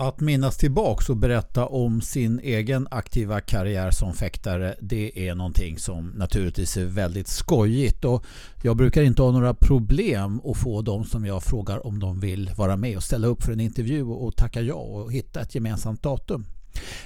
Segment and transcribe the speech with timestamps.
[0.00, 5.78] Att minnas tillbaks och berätta om sin egen aktiva karriär som fäktare det är någonting
[5.78, 8.24] som naturligtvis är väldigt skojigt och
[8.62, 12.50] jag brukar inte ha några problem att få de som jag frågar om de vill
[12.56, 16.02] vara med och ställa upp för en intervju och tacka ja och hitta ett gemensamt
[16.02, 16.46] datum.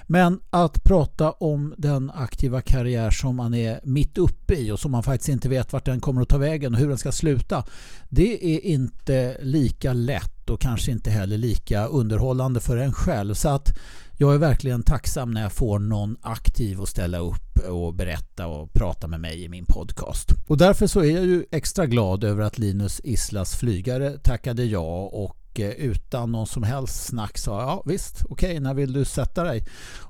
[0.07, 4.91] Men att prata om den aktiva karriär som man är mitt uppe i och som
[4.91, 7.65] man faktiskt inte vet vart den kommer att ta vägen och hur den ska sluta.
[8.09, 13.35] Det är inte lika lätt och kanske inte heller lika underhållande för en själv.
[13.35, 13.79] Så att
[14.17, 18.73] jag är verkligen tacksam när jag får någon aktiv att ställa upp och berätta och
[18.73, 20.29] prata med mig i min podcast.
[20.47, 25.07] Och därför så är jag ju extra glad över att Linus Islas flygare tackade ja
[25.13, 28.93] och och eh, utan någon som helst snack sa ja visst, okej, okay, när vill
[28.93, 29.65] du sätta dig?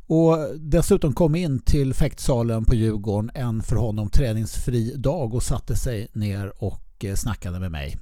[0.07, 5.77] Och dessutom kom in till fäktsalen på Djurgården en för honom träningsfri dag och satte
[5.77, 7.97] sig ner och eh, snackade med mig.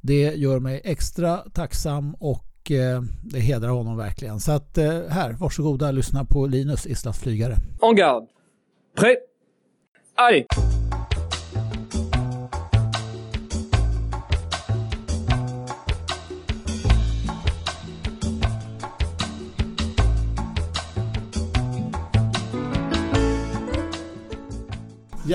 [0.00, 4.40] Det gör mig extra tacksam och eh, det hedrar honom verkligen.
[4.40, 4.76] Så att
[5.08, 7.56] här, varsågoda lyssna på Linus Islas flygare.
[7.80, 8.24] On guard.
[8.96, 9.16] Prêt.
[10.16, 10.83] Allez.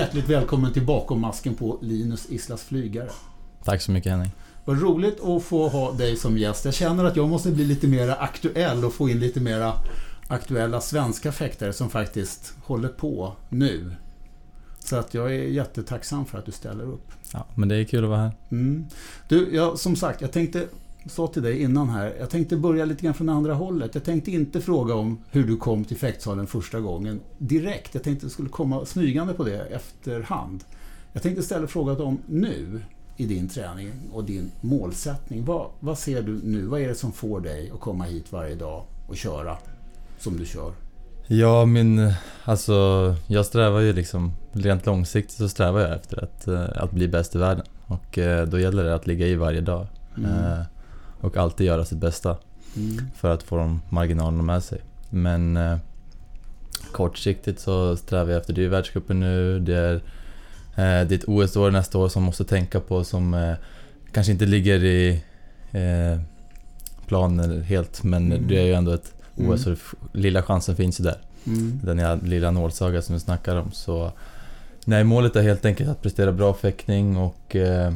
[0.00, 3.10] Hjärtligt välkommen till Bakom masken på Linus Islas flygare.
[3.64, 4.30] Tack så mycket Henning.
[4.64, 6.64] Vad roligt att få ha dig som gäst.
[6.64, 9.72] Jag känner att jag måste bli lite mer aktuell och få in lite mera
[10.28, 13.92] aktuella svenska fäktare som faktiskt håller på nu.
[14.78, 17.12] Så att jag är jättetacksam för att du ställer upp.
[17.32, 18.32] Ja, men det är kul att vara här.
[18.50, 18.86] Mm.
[19.28, 20.66] Du, jag, som sagt, jag tänkte
[21.06, 23.94] sa till dig innan här, jag tänkte börja lite grann från andra hållet.
[23.94, 27.94] Jag tänkte inte fråga om hur du kom till fäktsalen första gången direkt.
[27.94, 30.64] Jag tänkte att jag skulle komma smygande på det efterhand.
[31.12, 32.80] Jag tänkte istället fråga om nu
[33.16, 35.44] i din träning och din målsättning.
[35.44, 36.66] Vad, vad ser du nu?
[36.66, 39.56] Vad är det som får dig att komma hit varje dag och köra
[40.18, 40.72] som du kör?
[41.26, 42.12] Ja, min...
[42.44, 42.74] Alltså,
[43.26, 44.32] jag strävar ju liksom...
[44.52, 47.64] Rent långsiktigt så strävar jag efter att, eh, att bli bäst i världen.
[47.86, 49.86] Och eh, då gäller det att ligga i varje dag.
[50.16, 50.64] Mm.
[51.20, 52.36] Och alltid göra sitt bästa
[52.76, 53.10] mm.
[53.16, 54.80] för att få de marginalerna med sig.
[55.10, 55.76] Men eh,
[56.92, 61.24] kortsiktigt så strävar jag efter, det är världscupen nu, det är, eh, det är ett
[61.28, 63.54] OS-år nästa år som måste tänka på som eh,
[64.12, 65.22] kanske inte ligger i
[65.70, 66.20] eh,
[67.06, 68.48] planen helt men mm.
[68.48, 69.78] det är ju ändå ett OS mm.
[70.00, 71.18] och lilla chansen finns ju där.
[71.46, 71.80] Mm.
[71.82, 73.72] Den lilla nålsaga som vi snackar om.
[73.72, 74.12] Så,
[74.84, 77.92] nej, målet är helt enkelt att prestera bra fäktning och eh,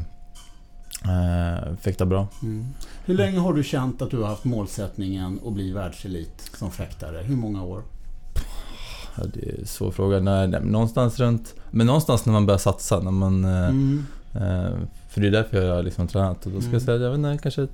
[1.05, 2.29] Eh, fäktar bra.
[2.43, 2.67] Mm.
[3.05, 7.23] Hur länge har du känt att du har haft målsättningen att bli världselit som fäktare?
[7.23, 7.83] Hur många år?
[9.17, 10.21] Ja, det är en svår fråga.
[10.21, 11.55] Nej, nej, någonstans runt...
[11.71, 13.01] Men någonstans när man börjar satsa.
[13.01, 14.07] När man, eh, mm.
[14.35, 14.71] eh,
[15.09, 16.47] för det är därför jag har liksom tränat.
[16.47, 16.73] Och då ska mm.
[16.73, 17.69] jag säga, jag vet inte, kanske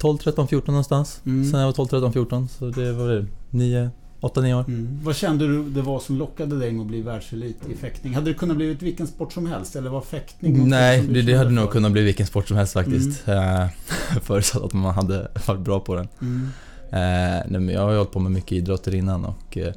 [0.00, 1.20] 12, 13, 14 någonstans.
[1.26, 1.50] Mm.
[1.50, 2.48] Sen jag var 12, 13, 14.
[2.48, 3.90] Så det var det, 9,
[4.24, 4.64] 8-9 år.
[4.68, 5.00] Mm.
[5.02, 8.14] Vad kände du det var som lockade dig med att bli världselit i fäktning?
[8.14, 11.50] Hade det kunnat bli vilken sport som helst eller var fäktning Nej, det, det hade
[11.50, 11.54] för?
[11.54, 13.28] nog kunnat bli vilken sport som helst faktiskt.
[13.28, 13.60] Mm.
[13.62, 13.68] Eh,
[14.22, 16.08] förutsatt att man hade varit bra på den.
[16.20, 16.48] Mm.
[16.90, 19.72] Eh, nej, men jag har ju hållit på med mycket idrotter innan och eh,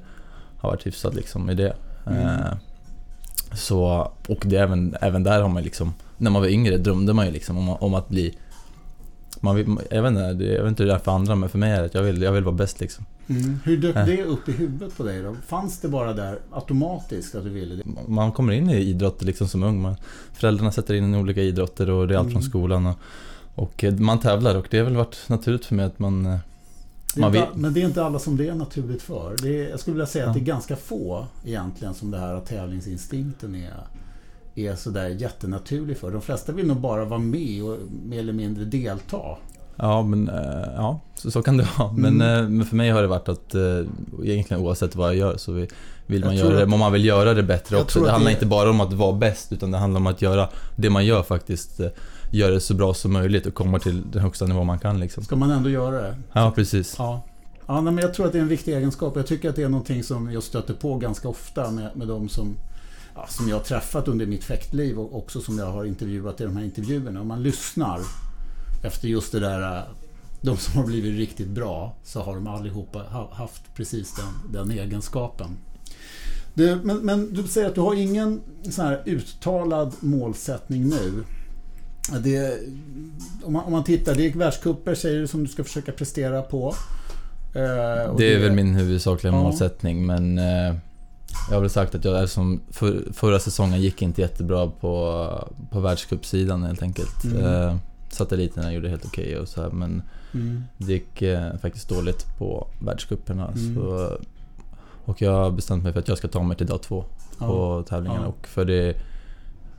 [0.57, 1.75] har varit hyfsad liksom i det.
[2.07, 2.25] Mm.
[2.25, 2.53] Eh,
[3.53, 7.25] så, och det, även, även där har man liksom, när man var yngre drömde man
[7.25, 8.37] ju liksom om, om att bli
[9.39, 11.57] man vill, jag, vet inte, jag vet inte hur det är för andra men för
[11.57, 13.05] mig är det att jag vill, jag vill vara bäst liksom.
[13.29, 13.59] Mm.
[13.63, 15.35] Hur dök det upp i huvudet på dig då?
[15.47, 17.83] Fanns det bara där automatiskt att du ville det?
[18.07, 19.81] Man kommer in i idrott liksom som ung.
[19.81, 19.95] Man,
[20.33, 22.49] föräldrarna sätter in i olika idrotter och det är allt från mm.
[22.49, 22.85] skolan.
[22.85, 22.97] Och,
[23.55, 26.37] och eh, man tävlar och det har väl varit naturligt för mig att man eh,
[27.17, 27.43] man vill...
[27.55, 29.35] Men det är inte alla som det är naturligt för.
[29.41, 32.33] Det är, jag skulle vilja säga att det är ganska få egentligen som det här
[32.33, 33.73] att tävlingsinstinkten är,
[34.57, 36.11] är sådär jättenaturlig för.
[36.11, 39.21] De flesta vill nog bara vara med och mer eller mindre delta.
[39.75, 41.91] Ja, men eh, ja, så, så kan det vara.
[41.91, 42.43] Men, mm.
[42.43, 43.61] Eh, men för mig har det varit att eh,
[44.23, 45.65] egentligen oavsett vad jag gör så
[46.05, 48.03] vill man göra det, man vill göra det bättre också.
[48.03, 48.33] Det handlar det...
[48.33, 51.23] inte bara om att vara bäst utan det handlar om att göra det man gör
[51.23, 51.81] faktiskt
[52.31, 54.99] göra det så bra som möjligt och komma till den högsta nivå man kan.
[54.99, 55.23] Liksom.
[55.23, 56.15] Ska man ändå göra det?
[56.33, 56.95] Ja, precis.
[56.97, 57.21] Ja.
[57.67, 59.15] Ja, men jag tror att det är en viktig egenskap.
[59.15, 62.29] Jag tycker att det är någonting som jag stöter på ganska ofta med, med de
[62.29, 62.55] som,
[63.17, 66.43] ja, som jag har träffat under mitt fäktliv och också som jag har intervjuat i
[66.43, 67.21] de här intervjuerna.
[67.21, 67.99] Om man lyssnar
[68.83, 69.83] efter just det där
[70.41, 75.57] de som har blivit riktigt bra så har de allihopa haft precis den, den egenskapen.
[76.53, 81.23] Du, men, men, du säger att du har ingen sån här uttalad målsättning nu.
[82.23, 82.59] Det,
[83.43, 86.41] om, man, om man tittar, det är världscuper säger du som du ska försöka prestera
[86.41, 86.75] på.
[87.55, 89.41] Eh, det, det är väl min huvudsakliga ja.
[89.41, 90.75] målsättning men eh,
[91.49, 95.29] jag har väl sagt att jag, som för, förra säsongen gick inte jättebra på,
[95.71, 97.23] på världscupsidan helt enkelt.
[97.23, 97.45] Mm.
[97.45, 97.75] Eh,
[98.09, 100.01] satelliterna gjorde helt okej och så här, men
[100.33, 100.63] Mm.
[100.77, 103.47] det gick eh, faktiskt dåligt på världscuperna.
[103.47, 103.75] Mm.
[103.75, 104.17] Så,
[105.05, 107.05] och jag har bestämt mig för att jag ska ta mig till dag två
[107.37, 108.21] på tävlingarna.
[108.21, 108.27] Ja.
[108.27, 108.95] Och för det,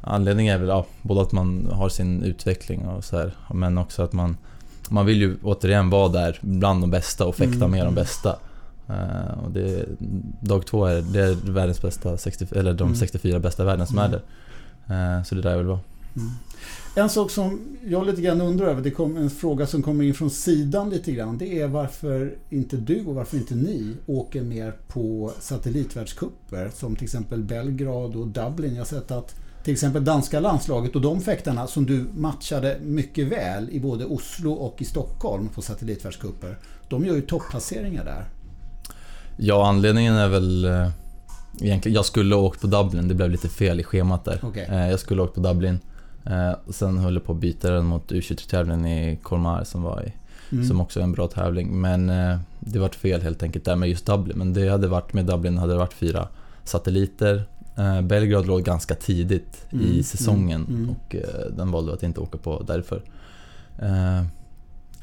[0.00, 4.02] anledningen är väl ja, både att man har sin utveckling och så här, men också
[4.02, 4.36] att man,
[4.88, 7.70] man vill ju återigen vara där bland de bästa och fäkta Mm.
[7.70, 8.36] med de bästa.
[8.88, 9.86] Eh, och det,
[10.40, 12.96] dag två är, det är världens bästa, 60, eller de Mm.
[12.96, 14.12] 64 bästa i världen som Mm.
[14.12, 14.20] är
[14.86, 15.16] där.
[15.18, 15.80] Eh, så det är där jag vill vara.
[16.16, 16.30] Mm.
[16.94, 20.14] En sak som jag lite grann undrar över, det kom en fråga som kommer in
[20.14, 21.38] från sidan lite grann.
[21.38, 27.04] Det är varför inte du och varför inte ni åker mer på satellitvärldscuper som till
[27.04, 28.72] exempel Belgrad och Dublin.
[28.74, 29.34] Jag har sett att
[29.64, 34.52] till exempel danska landslaget och de fäktarna som du matchade mycket väl i både Oslo
[34.52, 36.58] och i Stockholm på satellitvärldscuper.
[36.88, 38.24] De gör ju topplaceringar där.
[39.40, 40.88] Ja, anledningen är väl eh,
[41.60, 44.38] egentligen, jag skulle ha åkt på Dublin, det blev lite fel i schemat där.
[44.42, 44.66] Okej.
[44.70, 45.78] Eh, jag skulle ha åkt på Dublin.
[46.24, 50.12] Eh, sen höll jag på att byta den mot U23-tävlingen i Colmar som var i,
[50.52, 50.64] Mm.
[50.64, 51.80] som också är en bra tävling.
[51.80, 54.38] Men eh, det vart fel helt enkelt där med just Dublin.
[54.38, 56.28] Men det hade varit, med Dublin hade det varit fyra
[56.64, 57.42] satelliter.
[57.76, 60.90] Eh, Belgrad låg ganska tidigt Mm, i säsongen mm, mm.
[60.90, 63.02] och eh, den valde att inte åka på därför.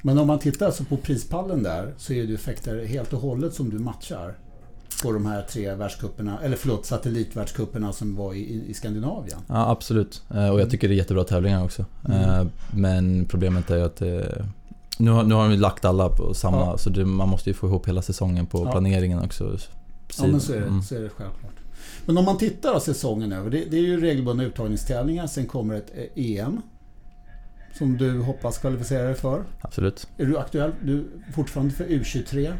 [0.05, 3.19] Eh, Men om man tittar alltså på prispallen där så är det fäktare helt och
[3.19, 4.35] hållet som du matchar
[5.03, 9.39] på de här tre världscuperna, eller förlåt satellitvärldscuperna som var i, i Skandinavien.
[9.47, 10.23] Ja, absolut.
[10.33, 11.85] Eh, Och jag tycker det är jättebra tävlingar också.
[12.07, 12.19] Mm.
[12.21, 14.45] Eh, Men problemet är ju att det,
[14.99, 16.77] nu, har, nu har de lagt alla på samma, Ja.
[16.77, 18.71] så det, man måste ju få ihop hela säsongen på Ja.
[18.71, 19.57] planeringen också.
[20.17, 20.81] Ja, men så är, det, Mm.
[20.81, 21.51] så är det självklart.
[22.05, 25.75] Men om man tittar då säsongen över, det, det är ju regelbundna uttagningstävlingar, sen kommer
[25.75, 26.61] ett eh, EM
[27.77, 29.43] som du hoppas kvalificera dig för.
[29.61, 30.07] Absolut.
[30.17, 30.71] Är du aktuell?
[30.83, 32.53] Du är fortfarande för U23?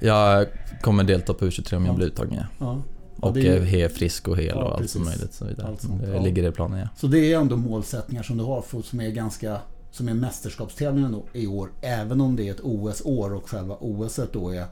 [0.00, 0.46] Jag
[0.80, 1.96] kommer delta på U23 om jag Ja.
[1.96, 2.44] blir uttagen, ja.
[2.58, 2.82] Ja.
[3.22, 5.32] Ja, Och det är ju- frisk och hel Ja, och allt som möjligt.
[5.34, 5.76] Så vidare.
[5.78, 6.22] Sånt, det ja.
[6.22, 6.88] ligger i planen, ja.
[6.96, 9.58] Så det är ändå målsättningar som du har för, som är ganska
[9.90, 11.68] som är mästerskapstävlingen i år.
[11.82, 14.64] Även om det är ett OS-år och själva OS då är,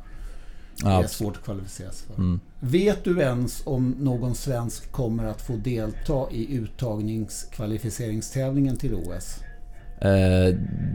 [0.82, 2.14] ja är svårt att kvalificera sig för.
[2.22, 2.40] mm.
[2.60, 9.36] Vet du ens om någon svensk kommer att få delta i uttagningskvalificeringstävlingen till OS?
[10.04, 10.54] Eh,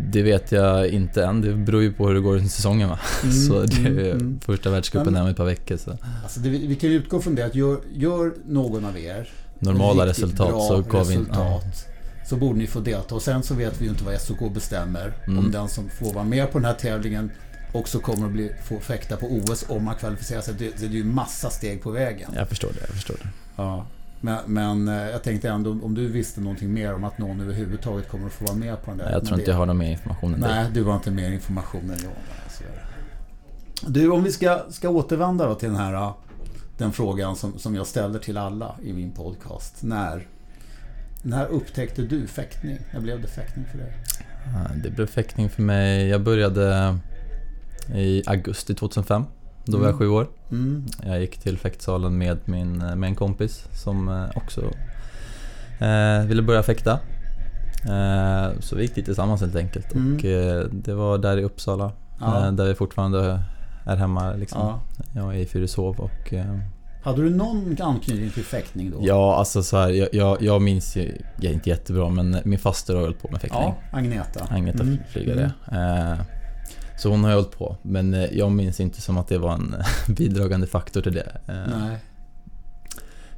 [0.10, 1.42] det vet jag inte än.
[1.42, 3.00] Det beror ju på hur det går under säsongen va.
[3.24, 4.40] Mm, så det är mm, mm.
[4.46, 5.78] första världscupen är om ett par veckor.
[5.78, 5.98] Så.
[6.24, 10.06] Alltså det, vi kan ju utgå från det att gör, gör någon av er Normala
[10.06, 11.28] resultat bra så går vi in.
[11.34, 11.40] Ja.
[11.40, 11.98] resultat
[12.30, 13.16] så borde ni få delta.
[13.16, 15.14] Och sen så vet vi ju inte vad SOK bestämmer.
[15.28, 15.40] Mm.
[15.40, 17.32] Om den som får vara med på den här tävlingen
[17.72, 20.54] också kommer att bli, få fäkta på OS om man kvalificerar sig.
[20.60, 22.32] Det, det är ju massa steg på vägen.
[22.36, 23.30] Jag förstår det, jag förstår det.
[23.56, 23.86] Ja.
[24.22, 28.10] Men, men eh, jag tänkte ändå om du visste någonting mer om att någon överhuvudtaget
[28.10, 29.12] kommer att få vara med på den där.
[29.12, 30.40] Jag tror inte jag har någon mer information än.
[30.40, 32.14] Nej, du har inte mer information än jag.
[33.88, 36.14] Du, om vi ska, ska återvända till den här uh,
[36.78, 39.84] den frågan som, som jag ställer till alla i min podcast.
[39.84, 40.28] När,
[41.22, 42.78] när upptäckte du fäktning?
[42.94, 43.94] När blev det fäktning för dig?
[44.84, 46.08] Det blev fäktning för mig.
[46.08, 46.98] Jag började
[47.96, 49.24] i augusti 2005.
[49.68, 50.00] Då var jag Mm.
[50.00, 50.28] sju år.
[50.52, 50.86] Mm.
[51.06, 54.62] Jag gick till fäktsalen med, min, med en kompis som eh, också
[55.80, 57.00] eh, ville börja fäkta.
[57.86, 59.94] Eh, så vi gick dit tillsammans helt enkelt.
[59.94, 60.16] Mm.
[60.16, 61.92] Och eh, det var där i Uppsala.
[62.20, 62.46] Ja.
[62.46, 63.40] Eh, där vi fortfarande
[63.86, 64.34] är hemma.
[64.34, 64.60] Liksom.
[64.62, 64.80] Ja.
[65.16, 66.34] Jag är i Fyrishov och...
[66.34, 66.58] Eh,
[67.04, 68.98] Hade du någon anknytning till fäktning då?
[69.02, 72.60] ja, alltså så här, jag, jag, jag minns ju, jag är inte jättebra, men min
[72.60, 73.62] faster har hållit på med fäktning.
[73.64, 74.46] Ja, Agneta.
[74.50, 74.98] Agneta Mm.
[75.10, 75.52] flygare.
[75.72, 76.20] Eh,
[76.98, 79.76] så hon har hållit på, men eh, jag minns inte som att det var en
[80.16, 81.38] bidragande faktor till det.
[81.48, 81.98] Eh, Nej.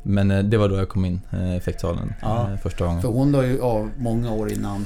[0.04, 2.52] Men eh, det var då jag kom in eh, i fäktsalen Ja.
[2.52, 3.02] eh, första gången.
[3.02, 4.86] För hon la ju av många år innan,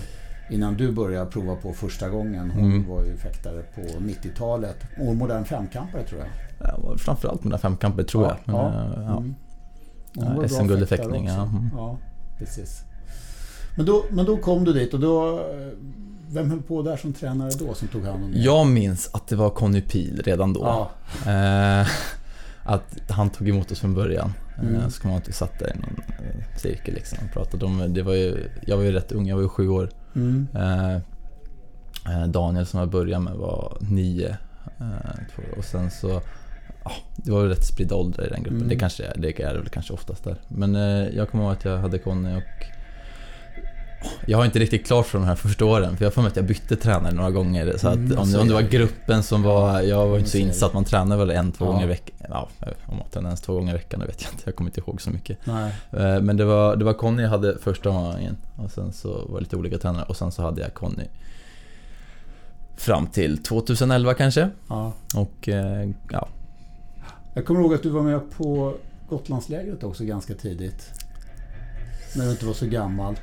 [0.49, 2.51] innan du började prova på första gången.
[2.51, 2.89] Hon Mm.
[2.89, 4.77] var ju fäktare på 90-talet.
[4.99, 6.29] Och modern femkampare tror jag.
[6.59, 8.37] Ja, framförallt mina femkamper tror jag.
[8.45, 9.17] Ja, eh, ja.
[9.17, 9.35] Mm.
[10.13, 11.27] Ja, bra SM-guld i fäktning.
[11.27, 11.69] Mm.
[11.75, 11.97] ja.
[12.39, 12.81] precis.
[13.77, 15.39] Men då, men då kom du dit och då...
[16.35, 18.45] eh, Vem höll på där som tränare då som tog hand om dig?
[18.45, 20.61] Jag minns att det var Conny Pil redan då.
[20.61, 20.91] Ja.
[21.31, 21.87] Eh,
[22.63, 24.33] att han tog emot oss från början.
[24.59, 24.75] Mm.
[24.75, 24.91] Mm.
[24.91, 27.93] Så man att vi satt där i någon eh, cirkel liksom och pratade om...
[27.93, 29.89] Det var ju, jag var ju rätt ung, jag var ju sju år.
[30.15, 30.47] Mm.
[30.55, 30.95] Eh,
[32.13, 34.37] eh, Daniel som jag började med var nio.
[34.79, 36.21] Eh, och sen så...
[36.83, 38.57] Ja, det var väl rätt spridda åldrar i den gruppen.
[38.57, 38.69] Mm.
[38.69, 40.35] Det kanske är, det är det väl kanske oftast där.
[40.47, 42.43] Men eh, jag kommer ihåg att jag hade Conny och...
[44.27, 46.35] Jag har inte riktigt klart för de här första åren, för jag för mig att
[46.35, 47.77] jag bytte tränare några gånger.
[47.77, 49.81] Så att Mm, om, om det var gruppen som var...
[49.81, 51.71] Jag var inte så insatt, man tränar väl en, två Ja.
[51.71, 52.15] gånger i veckan.
[52.29, 52.49] Ja,
[52.85, 54.41] om man tränar ens två gånger i veckan, det vet jag inte.
[54.45, 55.37] Jag kommer inte ihåg så mycket.
[55.43, 55.73] Nej.
[55.91, 59.35] Eh, Men det var, det var Conny jag hade första gången och sen så var
[59.35, 61.03] det lite olika tränare och sen så hade jag Conny
[62.77, 64.49] fram till 2011 kanske.
[64.69, 64.93] Ja.
[65.15, 66.27] Och eh, ja,
[67.33, 68.73] Jag kommer ihåg att du var med på
[69.09, 70.89] Gotlandslägret också ganska tidigt.
[72.15, 73.15] När du inte var så gammal.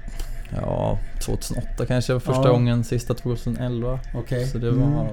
[0.56, 2.52] Ja, 2008 kanske var första Ja.
[2.52, 3.98] gången, sista 2011.
[4.14, 4.46] Okej.
[4.46, 5.06] Så det var Mm.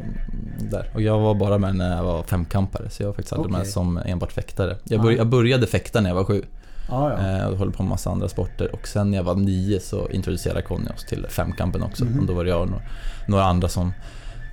[0.72, 0.92] där.
[0.94, 3.60] Och jag var bara med när jag var femkampare, så jag var faktiskt aldrig med
[3.62, 3.72] Okej.
[3.72, 4.78] som enbart fäktare.
[4.84, 5.04] Jag, Ja.
[5.04, 6.44] började, jag började fäkta när jag var sju
[6.90, 7.38] Ja, ja.
[7.38, 8.74] eh, och höll på med massa andra sporter.
[8.76, 12.06] Och sen när jag var nio så introducerade Conny oss till femkampen också.
[12.06, 12.20] Mhm.
[12.20, 12.84] Och då var det jag och några,
[13.28, 13.94] några andra som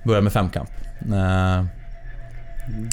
[0.05, 0.69] började med femkamp.
[1.13, 1.65] Eh,
[2.67, 2.89] Mm.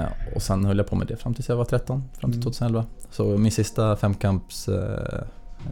[0.00, 0.04] Eh,
[0.34, 2.42] och sen höll jag på med det fram tills jag var 13, fram till Mm.
[2.52, 2.84] 2011.
[3.10, 4.68] Så min sista femkamps...
[4.68, 5.20] Eh,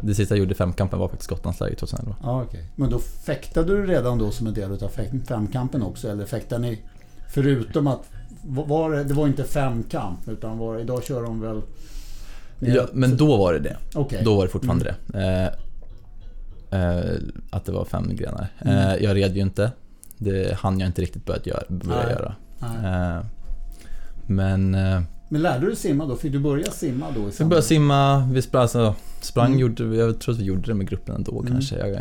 [0.03, 2.17] det sista jag gjorde i femkampen var faktiskt Gotlandsläger 2011.
[2.23, 2.65] Ja, okej.
[2.77, 4.91] Men då fäktade du redan då som en del av
[5.27, 6.11] femkampen också?
[6.11, 6.79] Eller fäktade ni
[7.29, 8.01] förutom att...
[8.49, 11.63] Var det, det var inte femkamp utan var, idag kör de väl...
[12.59, 13.77] Ja, men då var det det.
[13.95, 14.23] Okej.
[14.25, 15.53] Då var det fortfarande det.
[16.71, 17.15] Eh, eh,
[17.51, 18.49] att det var fem grenar.
[18.59, 18.79] Mm.
[18.79, 19.73] Eh, jag red ju inte.
[20.19, 21.63] Det hann jag inte riktigt börja göra.
[21.69, 22.35] Börja göra.
[22.61, 23.25] Eh,
[24.27, 24.77] men...
[25.29, 26.17] Men lärde du simma då?
[26.17, 27.21] Fick du börja simma då?
[27.25, 29.59] Vi samband- började simma, vi sprang, alltså, sprang Mm.
[29.59, 31.53] gjorde, vi- jag tror att vi gjorde det med gruppen ändå Mm.
[31.53, 31.77] kanske.
[31.79, 32.01] Jag, jag.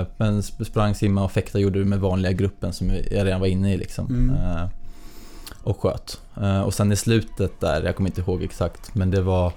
[0.00, 3.40] Eh, Men sp- sprang, simma och fäkta gjorde det med vanliga gruppen som jag redan
[3.40, 4.06] var inne i liksom.
[4.06, 4.30] Mm.
[4.36, 4.68] Eh,
[5.64, 6.20] Och sköt.
[6.42, 9.52] Eh, Och sen i slutet där, jag kommer inte ihåg exakt, men det var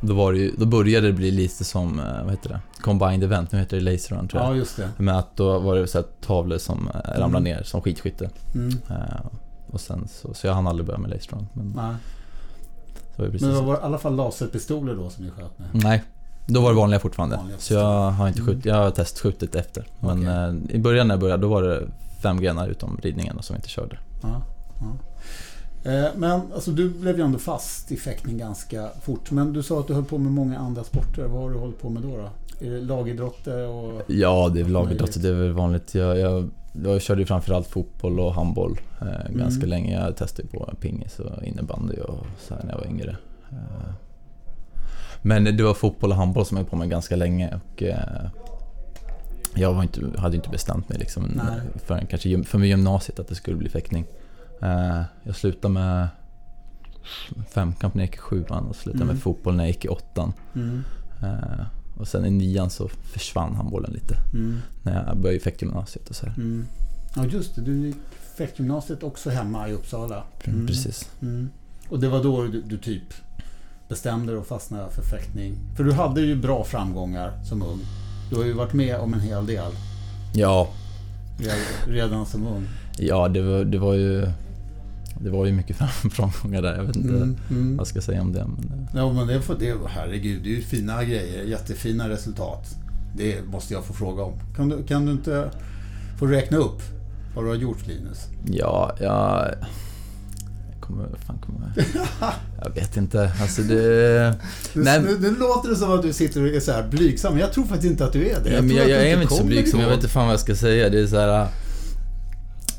[0.00, 2.60] då, var det ju, då började det bli lite som, vad heter det?
[2.82, 4.52] Combined event, nu heter det laser run tror jag.
[4.52, 4.88] Ja, just det.
[5.02, 7.42] Med att då var det så här tavlor som eh, ramlade Mm.
[7.42, 8.30] ner som skidskytte.
[8.54, 8.70] Mm.
[9.74, 11.46] Eh, Och sen så, så jag hann aldrig börja med run.
[11.52, 11.94] Men Nej.
[13.16, 15.58] så var det precis Men det var i alla fall laserpistoler då som ni sköt
[15.58, 15.68] med?
[15.72, 16.02] Nej,
[16.46, 17.36] då var det vanliga fortfarande.
[17.36, 18.52] Vanliga så jag har inte Mm.
[18.52, 19.86] skjutit, jag har testskjutit efter.
[20.00, 20.70] Men Okej.
[20.70, 21.82] eh, i början när jag började, då var det
[22.22, 23.98] fem grenar utom ridningen som vi inte körde.
[24.22, 24.42] Ja,
[24.80, 25.90] ja.
[25.90, 29.30] Eh, Men alltså, du blev ju ändå fast i fäktning ganska fort.
[29.30, 31.24] Men du sa att du höll på med många andra sporter.
[31.26, 32.16] Vad har du hållit på med då?
[32.16, 32.28] då?
[32.66, 34.02] Är det lagidrotter och...
[34.06, 34.72] Ja, det är väl Möjligt.
[34.72, 35.94] lagidrott, det är väl vanligt.
[35.94, 36.50] Jag, jag,
[36.84, 39.68] jag körde ju framförallt fotboll och handboll eh, ganska Mm.
[39.68, 40.00] länge.
[40.04, 43.16] Jag testade på pingis och innebandy och så här när jag var yngre.
[43.52, 43.92] Eh,
[45.22, 48.26] men det var fotboll och handboll som jag höll på med ganska länge och eh,
[49.54, 51.60] jag var inte, hade inte bestämt mig liksom Nej.
[51.86, 54.04] förrän kanske för gymnasiet att det skulle bli fäktning.
[54.62, 56.08] Eh, jag slutade med
[57.50, 59.14] femkamp när jag gick i sjuan och slutade Mm.
[59.14, 60.32] med fotboll när jag gick i åttan.
[60.54, 60.82] Mm.
[61.96, 64.58] Och sen i nian så försvann handbollen lite Mm.
[64.82, 66.34] när jag började i fäktgymnasiet och så här.
[66.36, 66.66] Mm.
[67.16, 67.60] Ja, just det.
[67.62, 67.96] Du gick
[68.36, 70.22] fäktgymnasiet också hemma i Uppsala.
[70.44, 70.66] Mm.
[70.66, 71.08] Precis.
[71.22, 71.50] Mm.
[71.88, 73.02] Och det var då du, du typ
[73.88, 75.54] bestämde dig och fastnade för fäktning.
[75.76, 77.80] För du hade ju bra framgångar som ung.
[78.30, 79.72] Du har ju varit med om en hel del
[80.34, 80.68] Ja,
[81.38, 82.68] re- redan som ung.
[82.98, 84.28] ja det, var, det var ju
[85.20, 86.76] det var ju mycket fram- framgångar där.
[86.76, 87.36] Jag vet inte Mm.
[87.50, 87.70] Mm.
[87.76, 88.46] vad jag ska säga om det.
[88.58, 89.74] Men, eh, Ja, men det för det.
[89.88, 91.44] Herregud, det är ju fina grejer.
[91.44, 92.74] Jättefina resultat.
[93.16, 94.32] Det måste jag få fråga om.
[94.56, 95.50] Kan du, kan du inte
[96.18, 96.82] få räkna upp
[97.34, 98.26] vad du har gjort, Linus?
[98.46, 99.54] ja, jag...
[100.72, 101.06] Jag kommer...
[101.26, 101.72] Fan kommer
[102.64, 103.32] jag vet inte.
[103.40, 104.34] Alltså det...
[104.74, 105.02] Nej.
[105.02, 107.32] nu, nu låter det som att du sitter och är så här blygsam.
[107.32, 108.50] men Jag tror faktiskt inte att du är det.
[108.50, 110.24] Ja, men tror jag, att jag du är inte så blygsam, jag vet inte fan
[110.26, 110.88] vad jag ska säga.
[110.88, 111.48] Det är så här...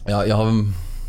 [0.07, 0.45] Ja, jag har,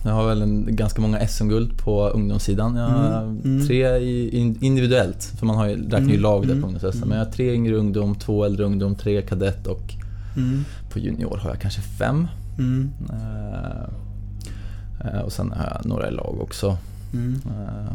[0.06, 2.76] jag har väl en, ganska många SM-guld på ungdomssidan.
[2.76, 3.66] Jag har Mm, mm.
[3.66, 6.68] tre i, in, individuellt, för man har ju, räknar ju Mm, lag där mm, på
[6.68, 7.08] ungdoms mm.
[7.08, 9.94] Men jag har tre yngre ungdom, två äldre ungdom, tre kadett och
[10.36, 10.64] Mm.
[10.92, 12.26] på junior har jag kanske fem.
[12.58, 12.90] Mm.
[15.00, 16.76] Eh, och sen har jag några i lag också.
[17.12, 17.40] Mm.
[17.46, 17.92] Eh,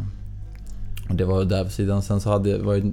[1.08, 2.02] och det var där på sidan.
[2.02, 2.92] Sen så hade jag, var ju,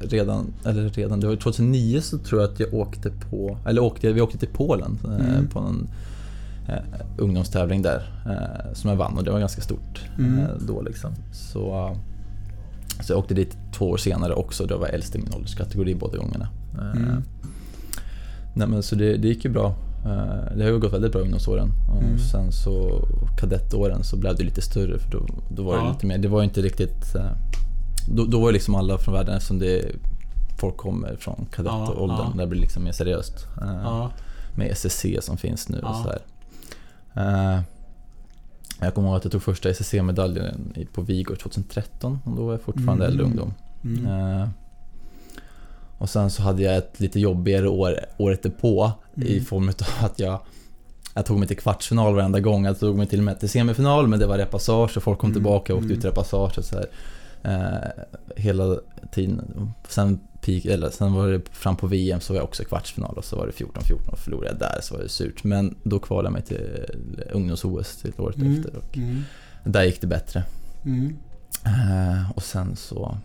[0.00, 3.82] redan, eller redan, det var ju 2009 så tror jag att jag åkte på, eller
[3.82, 5.46] åkte, vi åkte till Polen Mm.
[5.46, 5.88] på en
[7.18, 10.38] ungdomstävling där eh, som jag vann och det var ganska stort Mm.
[10.38, 11.10] eh, då liksom.
[11.32, 11.96] Så, eh,
[13.02, 15.94] så jag åkte dit två år senare också, då var jag äldst i min ålderskategori
[15.94, 16.48] båda gångerna.
[16.74, 17.22] Eh, Mm.
[18.54, 19.66] Nej men så det, det gick ju bra.
[20.04, 21.68] Eh, Det har ju gått väldigt bra ungdomsåren.
[21.90, 22.18] Och Mm.
[22.18, 23.04] sen så
[23.40, 25.92] kadettåren så blev det lite större för då, då var det Ja.
[25.92, 27.14] lite mer, det var inte riktigt...
[27.14, 27.30] eh,
[28.12, 29.84] Då, då var ju liksom alla från världen eftersom det
[30.58, 32.32] folk kommer från kadettåldern Ja, ja.
[32.36, 33.46] där det blir liksom mer seriöst.
[33.62, 34.10] Eh, Ja.
[34.56, 35.94] Med SSC som finns nu och Ja.
[36.02, 36.18] sådär.
[37.14, 37.60] Eh,
[38.82, 42.52] Jag kommer ihåg att jag tog första SSC-medaljen i- på Vigor 2013 och då var
[42.52, 43.10] jag fortfarande Mm.
[43.10, 43.54] äldre ungdom.
[43.84, 44.06] Mm.
[44.40, 44.48] Eh,
[45.98, 49.44] och sen så hade jag ett lite jobbigare år året därpå i Mm.
[49.44, 50.40] form av att jag
[51.14, 52.64] jag tog mig till kvartsfinal varenda gång.
[52.64, 55.26] Jag tog mig till och med till semifinal men det var repassage och folk kom
[55.30, 55.34] Mm.
[55.34, 55.98] tillbaka och åkte Mm.
[55.98, 56.86] ut repassage och så här.
[57.42, 57.88] Eh,
[58.36, 58.76] hela
[59.12, 59.72] tiden.
[59.88, 63.24] Sen, peak, eller, sen var det fram på VM så var jag också kvartsfinal och
[63.24, 65.44] så var det 14-14 och förlorade jag där så var det surt.
[65.44, 66.84] Men då kvalade jag mig till
[67.32, 68.56] ungdoms-OS till året Mm.
[68.58, 69.22] efter och Mm.
[69.64, 70.44] där gick det bättre.
[70.84, 71.16] Mm.
[71.66, 73.18] Eh, och sen så...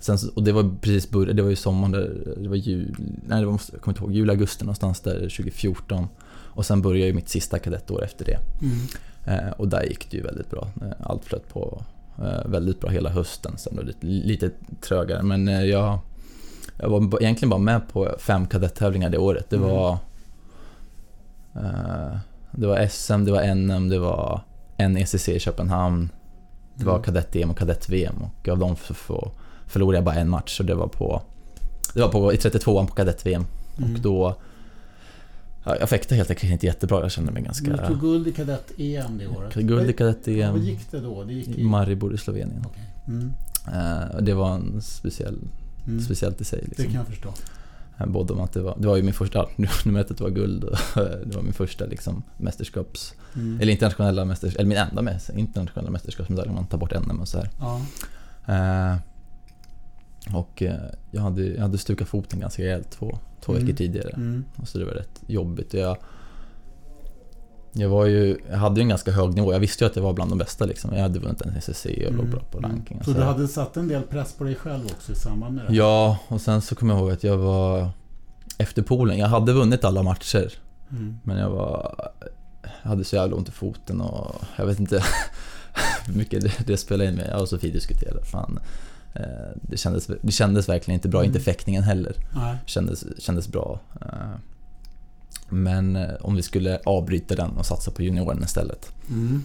[0.00, 2.96] Sen så och det var precis början, det var ju sommaren där, det var jul,
[3.28, 6.06] nej det var, jag kommer inte ihåg, jul, augusti någonstans där 2014.
[6.28, 8.38] Och sen började ju mitt sista kadettår efter det.
[9.32, 10.68] Eh, och där gick det ju väldigt bra.
[11.00, 11.84] Allt flöt på
[12.46, 13.58] väldigt bra hela hösten.
[13.58, 15.98] Sen var det lite, trögare men eh, jag,
[16.76, 19.50] Jag var egentligen bara med på fem kadetttävlingar det året.
[19.50, 19.68] Det Mm.
[19.68, 19.98] var...
[21.54, 22.16] eh,
[22.50, 24.40] det var SM, det var NM, det var
[24.78, 26.08] NECC i Köpenhamn.
[26.74, 27.02] Det var Mm.
[27.02, 29.30] kadett-EM och kadett-VM och av dem för, för,
[29.66, 31.22] förlorade jag bara en match och det var på...
[31.94, 33.44] Det var på, i 32an på kadett-VM
[33.78, 33.94] Mm.
[33.94, 34.34] och då...
[35.64, 37.70] Ja, jag fäktade helt enkelt inte jättebra, jag kände mig ganska...
[37.70, 39.54] Du tog guld i kadett-EM det året.
[39.54, 41.24] Guld i Ja, Vad kadett-EM gick det då?
[41.24, 41.64] Det gick i.
[41.64, 42.64] Maribor i Slovenien.
[42.66, 42.84] Okej.
[43.08, 43.32] Mm.
[43.66, 45.38] Eh, det var en speciell,
[45.86, 46.00] Mm.
[46.00, 46.58] speciellt i sig.
[46.62, 46.84] Det Liksom.
[46.84, 47.28] kan jag förstå.
[47.98, 49.42] Eh, Både om att det var, det var ju min första,
[50.00, 50.76] ett var guld och
[51.26, 53.60] det var min första liksom mästerskaps, Mm.
[53.60, 57.28] eller internationella mästerskaps, eller min enda mäs- internationella mästerskapsmedalj om man tar bort NM och
[57.28, 57.50] så här.
[57.60, 57.80] Ja.
[58.46, 58.96] Eh,
[60.34, 60.74] och eh,
[61.10, 63.64] jag hade, jag hade stukat foten ganska rejält två, två Mm.
[63.64, 64.08] veckor tidigare.
[64.10, 64.44] Mm.
[64.56, 65.74] Och så det var rätt jobbigt.
[65.74, 65.96] Jag,
[67.72, 69.52] jag, var ju, jag hade ju en ganska hög nivå.
[69.52, 70.64] Jag visste ju att jag var bland de bästa.
[70.64, 70.94] Liksom.
[70.94, 72.98] Jag hade vunnit en SSC och låg bra på ranking.
[72.98, 75.54] och Så så du hade satt en del press på dig själv också i samband
[75.54, 75.74] med det?
[75.74, 77.90] Ja, och sen så kommer jag ihåg att jag var
[78.58, 79.18] efter Polen.
[79.18, 80.52] Jag hade vunnit alla matcher.
[80.90, 81.18] Mm.
[81.22, 81.94] Men jag var...
[82.82, 85.02] Jag hade så jävla ont i foten och jag vet inte
[86.06, 87.28] hur mycket det, det spelade in med.
[87.32, 88.24] Jag och Sofie diskuterade.
[88.24, 88.58] Fan,
[89.54, 91.20] det, kändes, det kändes verkligen inte bra.
[91.20, 91.26] Mm.
[91.28, 92.12] Inte fäktningen heller.
[92.34, 92.56] Nej.
[92.66, 93.80] Kändes, kändes bra.
[94.00, 94.08] Eh,
[95.48, 98.92] Men eh, om vi skulle avbryta den och satsa på junioren istället.
[99.08, 99.42] Mm.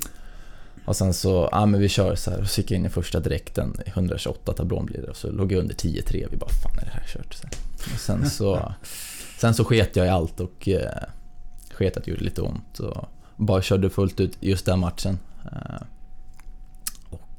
[0.85, 2.41] Och sen så, ja men vi kör så här.
[2.41, 5.07] Och så gick jag in i första direkten, 128 tablån blir det.
[5.07, 6.27] Och så låg jag under 10-3.
[6.31, 7.33] Vi bara, fan är det här kört?
[7.33, 7.47] Så.
[7.93, 8.73] Och sen så,
[9.39, 11.03] sen så sket jag i allt och eh,
[11.73, 12.79] sket att det gjorde lite ont.
[12.79, 13.05] Och
[13.35, 15.19] bara körde fullt ut just den matchen.
[15.51, 15.81] Eh,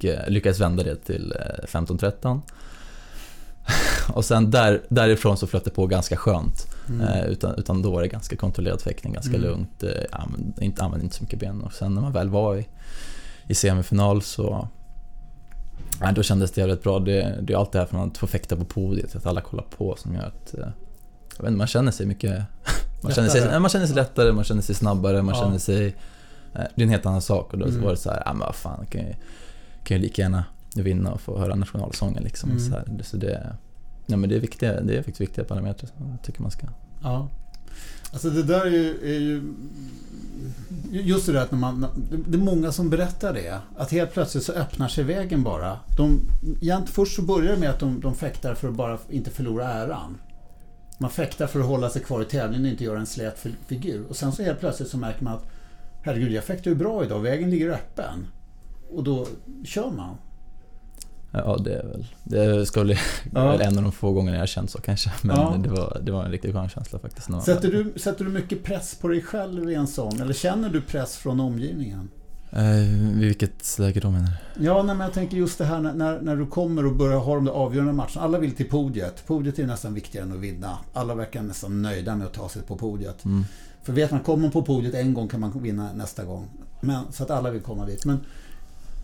[0.05, 2.41] och eh, lyckades vända det till eh, 15-13.
[4.15, 6.67] och sen där, därifrån så flöt det på ganska skönt.
[6.89, 7.01] Mm.
[7.01, 9.43] Eh, utan, utan då var det ganska kontrollerad fäktning, ganska Mm.
[9.43, 9.83] lugnt.
[9.83, 11.61] Eh, använd, inte, använde inte så mycket ben.
[11.63, 12.67] Och sen när man väl var i,
[13.49, 14.69] i semifinal så...
[16.01, 16.99] Ja, då kändes det jävligt bra.
[16.99, 19.65] Det, det är allt det här från att få fäkta på podiet, att alla kollar
[19.77, 20.55] på som gör att...
[20.55, 20.61] Eh,
[21.37, 22.43] jag vet inte, man känner sig mycket...
[23.03, 25.41] Man känner sig, man känner sig lättare, man känner sig snabbare, man Ja.
[25.45, 25.87] känner sig...
[26.55, 27.83] Eh, det är en helt annan sak och då Mm.
[27.83, 29.17] var det så här, ja men vad fan, kan jag,
[29.85, 32.51] kan jag lika gärna vinna och få höra nationalsången liksom.
[32.51, 32.63] Mm.
[32.63, 33.57] Så, här, så det...
[34.07, 36.67] Ja men det är viktiga, det är faktiskt viktiga parametrar som jag tycker man ska...
[37.03, 37.29] Ja.
[38.13, 39.43] Alltså det där är ju, är ju...
[40.91, 41.87] Just det där att när man...
[42.29, 43.59] Det är många som berättar det.
[43.77, 45.79] Att helt plötsligt så öppnar sig vägen bara.
[45.97, 46.21] De,
[46.87, 50.19] först så börjar det med att de, de fäktar för att bara inte förlora äran.
[50.99, 53.57] Man fäktar för att hålla sig kvar i tävlingen och inte göra en slät fi-
[53.67, 54.07] figur.
[54.09, 55.47] Och sen så helt plötsligt så märker man att
[56.03, 57.21] Herregud, jag fäktar ju bra idag.
[57.21, 58.27] Vägen ligger öppen.
[58.91, 59.27] Och då
[59.65, 60.17] kör man.
[61.33, 62.07] Ja, det är väl...
[62.25, 62.97] Det ska väl
[63.35, 63.45] Ja.
[63.51, 65.11] väl en av de få gångerna jag har känt så kanske.
[65.23, 65.57] Men Ja.
[65.63, 67.29] det, var, det var en riktigt skön känsla faktiskt.
[67.29, 70.21] man- Sätter du, sätter du mycket press på dig själv i en sån?
[70.21, 72.09] Eller känner du press från omgivningen?
[72.51, 74.65] Eh, vilket läge då menar du?
[74.65, 77.19] Ja, nej, men jag tänker just det här när, när, när du kommer och börjar
[77.19, 78.21] ha de där avgörande matcherna.
[78.21, 79.27] Alla vill till podiet.
[79.27, 80.79] Podiet är nästan viktigare än att vinna.
[80.93, 83.25] Alla verkar nästan nöjda med att ta sig på podiet.
[83.25, 83.45] Mm.
[83.83, 86.49] För vet man, kommer man på podiet en gång kan man vinna nästa gång.
[86.81, 88.05] Men, så att alla vill komma dit.
[88.05, 88.19] Men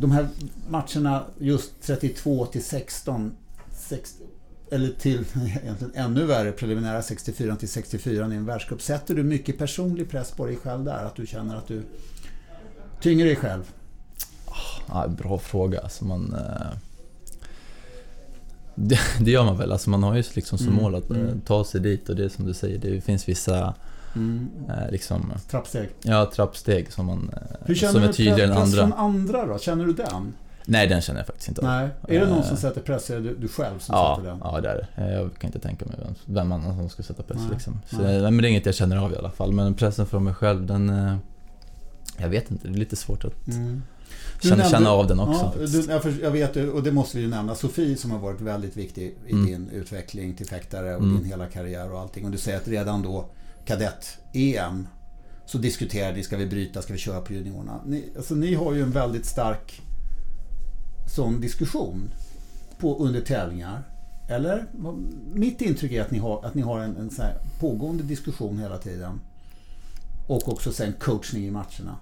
[0.01, 0.29] de här
[0.69, 3.33] matcherna just 32 till 16,
[3.73, 4.25] 60,
[4.71, 5.25] eller till
[5.63, 8.83] egentligen ännu värre, preliminära 64 till 64 i en världscup.
[8.83, 11.05] Sätter du mycket personlig press på dig själv där?
[11.05, 11.83] Att du känner att du
[13.01, 13.73] tynger dig själv?
[14.89, 15.81] Ja, bra fråga.
[15.81, 16.77] Alltså man, eh,
[18.75, 19.73] det, det gör man väl.
[19.73, 21.41] Alltså man har ju liksom som Mm, mål att eh, mm.
[21.41, 23.75] ta sig dit och det är som du säger, det finns vissa
[24.15, 25.89] eh, liksom, Trappsteg.
[26.03, 28.79] ja, trappsteg som, man, eh, Hur känner som är du tydligare än andra.
[28.81, 29.59] från andra då?
[29.59, 30.33] Känner du den?
[30.65, 31.63] Nej, den känner jag faktiskt inte.
[31.67, 31.89] Nej.
[32.09, 32.45] Är det någon Eh.
[32.49, 33.11] som sätter press?
[33.11, 34.41] Är det du, du själv som Ja, sätter den?
[34.45, 35.13] ja, det är det.
[35.13, 37.81] Jag kan inte tänka mig vem, vem annan som ska sätta press Nej, liksom.
[37.91, 38.21] Så, nej.
[38.23, 39.53] men det är inget jag känner av i alla fall.
[39.53, 41.17] Men pressen från mig själv, den...
[42.17, 43.83] Jag vet inte, det är lite svårt att Mm.
[44.43, 45.53] Du känna, nämnde- känna av den också.
[45.89, 48.77] Ja, du, jag vet, och det måste vi ju nämna, Sofie som har varit väldigt
[48.77, 49.47] viktig i Mm.
[49.47, 51.17] din utveckling till fäktare och Mm.
[51.17, 52.25] din hela karriär och allting.
[52.25, 53.25] Och du säger att redan då
[53.65, 54.87] kadett-EM
[55.47, 57.81] så diskuterade ni, ska vi bryta, ska vi köra på juniorerna?
[57.87, 59.81] Ni, alltså, ni har ju en väldigt stark
[61.07, 62.11] sån diskussion
[62.79, 63.83] på, under tävlingar.
[64.29, 64.65] Eller?
[65.35, 67.11] Mitt intryck är att ni har, att ni har en, en
[67.61, 69.21] pågående diskussion hela tiden.
[70.27, 71.97] Och också sen coachning i matcherna.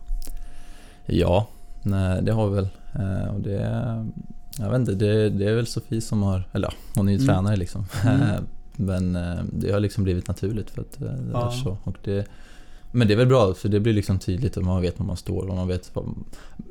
[1.07, 1.47] Ja,
[1.83, 2.69] nej, det har vi väl.
[2.95, 3.61] Eh, Och det,
[4.59, 7.19] jag vet inte, det, det är väl Sofie som har, eller ja, hon är ju
[7.19, 7.27] Mm.
[7.27, 7.87] tränare liksom.
[8.05, 8.47] Mm.
[8.81, 11.47] Men eh, det har liksom blivit naturligt för att eh, det Ja.
[11.47, 11.77] är så.
[11.85, 12.27] Och det,
[12.93, 15.17] men det är väl bra, för det blir liksom tydligt och man vet var man
[15.17, 15.49] står.
[15.49, 16.05] Och man, vet vad,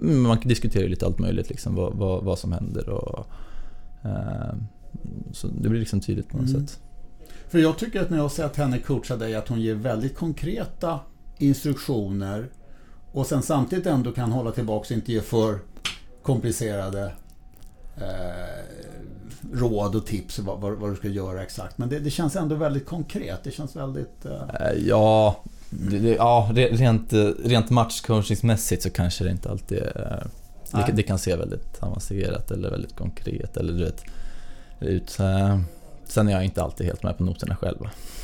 [0.01, 2.89] mm, man diskuterar lite allt möjligt, liksom, vad, vad, vad som händer.
[2.89, 3.27] Och,
[4.03, 4.53] eh,
[5.31, 6.67] så det blir liksom tydligt på något Mm.
[6.67, 6.79] sätt.
[7.49, 10.15] För jag tycker att när jag har sett henne coacha dig att hon ger väldigt
[10.17, 10.99] konkreta
[11.37, 12.49] instruktioner
[13.11, 15.59] och sen samtidigt ändå kan hålla tillbaka och inte ge för
[16.23, 17.11] komplicerade
[17.97, 18.96] eh,
[19.53, 21.77] råd och tips vad, vad, vad du ska göra exakt.
[21.77, 23.39] Men det, det, känns ändå väldigt konkret.
[23.43, 24.25] Det känns väldigt...
[24.25, 24.31] Uh...
[24.87, 30.27] Ja, det, det, ja rent, rent matchcoachningsmässigt så kanske det inte alltid är...
[30.71, 34.03] Det, det, kan se väldigt avancerat eller väldigt konkret eller du vet...
[34.79, 35.19] Ut,
[36.09, 37.77] sen är jag inte alltid helt med på noterna själv.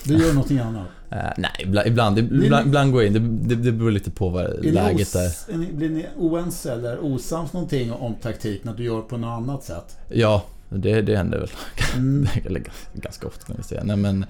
[0.05, 0.87] Du gör någonting annat?
[1.11, 3.47] Uh, nej, ibland, ibland, ibland, ibland går jag in.
[3.47, 5.57] Det, det, beror lite på vad läget är.
[5.73, 9.97] Blir ni oense eller osams någonting om taktik när du gör på något annat sätt?
[10.09, 10.45] Ja,
[10.77, 11.49] det, det händer väl.
[11.95, 12.27] Mm.
[12.93, 13.83] ganska ofta kan jag säga.
[13.83, 14.25] Nej, men,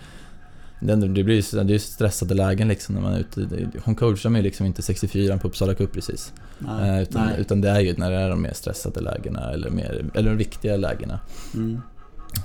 [1.14, 3.68] det blir ju det är stressade lägen liksom när man är ute.
[3.86, 6.34] Hon coachar mig liksom inte 64 på Uppsala Cup precis.
[6.58, 7.36] Nej, eh, utan, nej.
[7.42, 10.38] utan det är ju när det är de mer stressade lägena eller, mer, eller de
[10.38, 11.20] viktiga lägena.
[11.54, 11.82] Mm.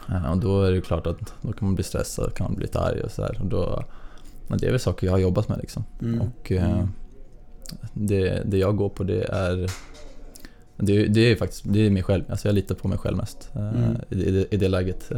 [0.08, 2.66] Eh, och då är det klart att då kan man bli stressad, kan man bli
[2.66, 3.38] lite arg och sådär.
[4.48, 5.84] Men det är väl saker jag har jobbat med liksom.
[6.02, 6.20] Mm.
[6.20, 6.88] Och eh, mm.
[7.92, 9.70] det, det jag går på det är
[10.78, 12.24] det, det är faktiskt det är mig själv.
[12.28, 13.96] Alltså jag litar på mig själv mest mm.
[14.10, 15.10] i, i, det, i det läget.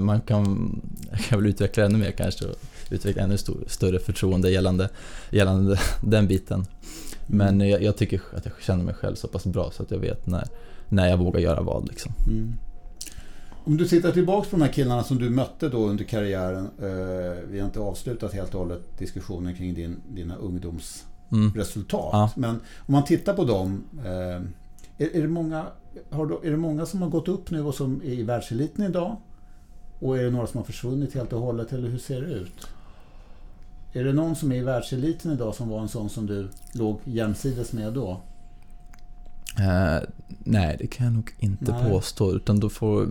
[0.00, 0.80] man kan,
[1.28, 2.56] kan väl utveckla ännu mer kanske och
[2.90, 4.88] utveckla ännu stor, större förtroende gällande,
[5.30, 6.66] gällande den biten.
[7.26, 7.68] Men mm.
[7.68, 10.26] jag, jag, tycker att jag känner mig själv så pass bra så att jag vet
[10.26, 10.48] när,
[10.88, 11.88] när jag vågar göra vad.
[11.88, 12.12] Liksom.
[12.26, 12.52] Mm.
[13.64, 16.68] Om du tittar tillbaka på de här killarna som du mötte då under karriären.
[16.82, 21.15] Eh, vi har inte avslutat helt och hållet diskussionen kring din, dina ungdomsresultat.
[21.32, 21.52] Mm.
[21.88, 22.30] Ja.
[22.36, 23.84] Men om man tittar på dem.
[24.04, 24.42] Eh,
[24.98, 25.66] är, är, det många,
[26.10, 29.16] har, är det många som har gått upp nu och som är i världseliten idag?
[29.98, 32.66] Och är det några som har försvunnit helt och hållet eller hur ser det ut?
[33.92, 37.00] Är det någon som är i världseliten idag som var en sån som du låg
[37.04, 38.20] jämsides med då?
[39.60, 40.08] Uh,
[40.38, 41.90] nej, det kan jag nog inte nej.
[41.90, 42.32] påstå.
[42.32, 43.08] Utan då får,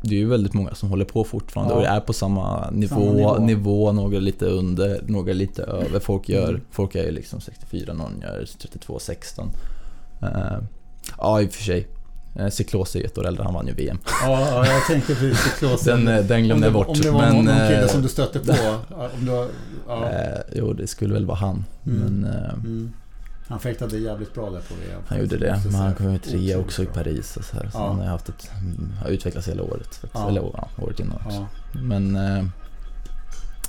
[0.00, 1.78] det är ju väldigt många som håller på fortfarande ja.
[1.78, 3.38] och är på samma nivå, samma nivå.
[3.38, 3.92] nivå.
[3.92, 6.00] Några lite under, några lite över.
[6.00, 6.60] Folk, gör, mm.
[6.70, 9.50] folk är ju liksom 64, någon gör 32, 16.
[10.22, 10.28] Uh,
[11.18, 11.88] ja, i och för sig.
[12.50, 13.98] Cyklos är ett år äldre, han vann ju VM.
[14.22, 15.82] Ja, ja jag tänkte precis Cyklos.
[15.82, 16.88] den, eh, den glömde jag bort.
[16.88, 18.52] Om det var men, någon kille som du stötte på?
[18.94, 19.48] om du,
[19.88, 20.10] ja.
[20.10, 21.64] eh, jo, det skulle väl vara han.
[21.86, 21.98] Mm.
[21.98, 22.92] Men, eh, mm.
[23.48, 25.02] Han fäktade jävligt bra där på VM.
[25.06, 27.62] Han gjorde det, men han kom ju trea också i Paris och så här.
[27.62, 27.88] Så ja.
[27.88, 28.50] han har haft ett,
[29.02, 30.00] har utvecklats hela året.
[30.14, 30.28] Ja.
[30.28, 31.46] Eller ja, året innan också.
[31.72, 32.16] Men...
[32.16, 32.44] Eh,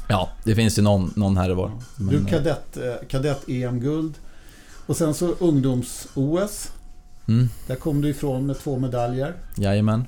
[0.07, 1.71] ja, det finns ju någon, någon här och var.
[1.95, 4.13] Du eh, kadett, kadett EM-guld.
[4.85, 6.71] Och sen så ungdoms-OS.
[7.27, 7.49] Mm.
[7.67, 9.33] Där kom du ifrån med två medaljer.
[9.55, 10.07] Jajamän.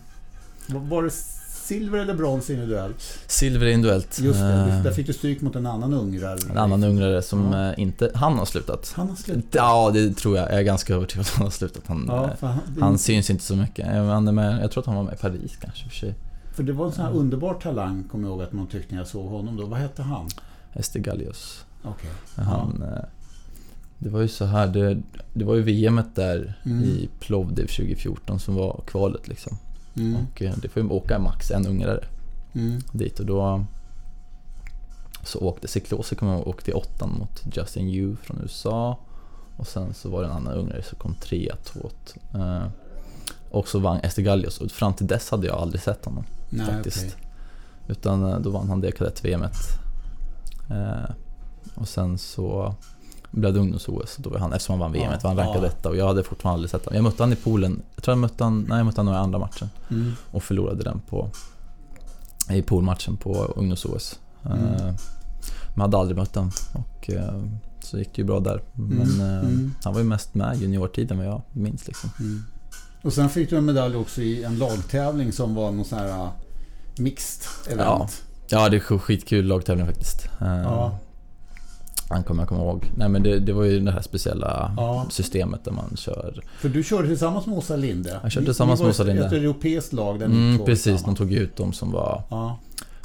[0.67, 1.11] Var det
[1.61, 3.19] silver eller brons individuellt?
[3.27, 4.19] Silver individuellt.
[4.19, 6.39] Just det, uh, där fick du stryk mot en annan ungrare.
[6.49, 7.69] En annan ungrare som ja.
[7.69, 8.11] Eh, inte...
[8.15, 8.93] Han har slutat.
[8.95, 9.55] Han har slutat?
[9.55, 10.51] Ja, det tror jag.
[10.51, 11.83] Jag är ganska övertygad att han har slutat.
[11.87, 13.87] Han, ja, eh, han, han syns inte så mycket.
[13.87, 16.15] Han är med, jag tror att han var med i Paris kanske för sig.
[16.55, 19.01] För det var en sån här underbar talang, kommer jag ihåg att man tyckte när
[19.01, 19.65] jag såg honom då.
[19.65, 20.29] Vad hette han?
[20.73, 21.65] Estigallios.
[21.83, 22.09] Okej.
[22.33, 22.45] Okay.
[22.45, 22.83] Han...
[22.95, 23.05] Ja.
[24.03, 25.01] Det var ju så här, det,
[25.33, 26.83] det var ju VM där mm.
[26.83, 29.57] i Plovdiv 2014 som var kvalet liksom.
[29.95, 30.15] Mm.
[30.15, 32.03] Och eh, det får ju åka max en ungrare
[32.53, 32.81] mm.
[32.91, 33.65] dit och då
[35.23, 38.97] så åkte Cyklosi kom och åkte i åttan mot Justin Yu från USA.
[39.57, 42.15] Och sen så var det en annan ungrare som kom trea tvåt.
[42.33, 42.65] Eh,
[43.51, 46.25] och så vann Estigallios och fram till dess hade jag aldrig sett honom.
[46.49, 47.05] Nej, faktiskt.
[47.05, 47.17] Okay.
[47.87, 49.55] Utan eh, då vann han det kadett-VMet.
[50.69, 51.15] Eh,
[51.75, 52.75] och sen så
[53.31, 54.15] blev det ungdoms-OS.
[54.17, 56.23] Då var han, eftersom han vann VM, ja, var han rankad detta och jag hade
[56.23, 56.95] fortfarande aldrig sett honom.
[56.95, 59.17] Jag mötte honom i Polen, jag tror jag mötte honom, nej jag mötte honom i
[59.17, 59.69] andra matchen.
[59.89, 60.13] Mm.
[60.31, 61.29] Och förlorade den på,
[62.49, 64.19] i poolmatchen på ungdoms-OS.
[64.45, 64.59] Mm.
[64.59, 64.93] Uh,
[65.75, 67.43] men hade aldrig mött honom och uh,
[67.79, 68.61] så gick det ju bra där.
[68.73, 69.73] Men uh, mm.
[69.83, 72.09] han var ju mest med juniortiden vad jag minns liksom.
[72.19, 72.43] Mm.
[73.03, 76.29] Och sen fick du en medalj också i en lagtävling som var någon sån här
[76.97, 78.23] mixed event.
[78.47, 80.29] Ja, ja det är skitkul lagtävling faktiskt.
[80.39, 80.99] Ja.
[82.11, 82.91] Han kommer jag komma ihåg.
[82.95, 85.05] Nej men det, det var ju det här speciella ja.
[85.09, 86.43] systemet där man kör...
[86.59, 88.19] För du körde tillsammans med Åsa Linde?
[88.23, 89.25] Jag körde tillsammans med Åsa Linde.
[89.25, 92.23] ett europeiskt lag där mm, Precis, de tog ut de som var...
[92.29, 92.59] Ja.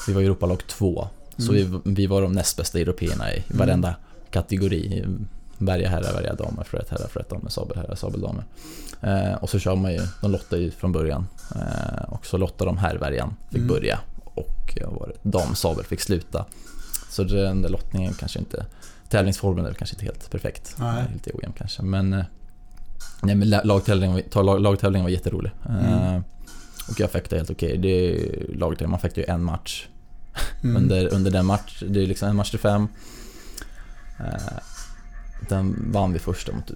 [0.06, 1.08] Vi var Europalag 2.
[1.36, 1.82] Så mm.
[1.84, 3.58] vi, vi var de näst bästa européerna i mm.
[3.58, 3.94] varenda
[4.30, 5.04] kategori.
[5.58, 8.44] Berga herrar, Berga damer, Florett herrar, Florett damer, Sabel herrar, Sabel damer.
[9.00, 11.26] Eh, och så kör man ju, de lottar ju från början.
[11.54, 13.68] Eh, och så lottar de herrvärjan fick mm.
[13.68, 13.98] börja.
[14.24, 16.44] Och var det, dam Sabel fick sluta.
[17.10, 18.66] Så den där lottningen kanske inte
[19.08, 20.76] tävlingsformen är kanske inte helt perfekt.
[20.78, 21.04] Nej.
[21.12, 21.82] Lite ojämn kanske.
[21.82, 22.24] Men, eh,
[23.22, 24.22] nej, men lagtävlingen,
[24.62, 25.52] lagtävlingen var jätterolig.
[25.68, 26.14] Mm.
[26.14, 26.22] Uh,
[26.90, 27.78] och jag fäktade helt okej.
[28.58, 28.86] Okay.
[28.86, 29.86] man fäktade ju en match.
[30.62, 30.76] Mm.
[30.82, 32.88] under, under den match, det är liksom en match till fem.
[34.20, 34.58] Uh,
[35.48, 36.70] den vann vi första mot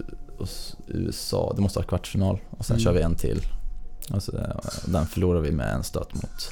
[0.87, 2.39] USA, det måste vara kvartsfinal.
[2.49, 2.83] Och sen mm.
[2.83, 3.41] kör vi en till.
[4.09, 4.31] Och så,
[4.85, 6.51] den förlorar vi med en stöt mot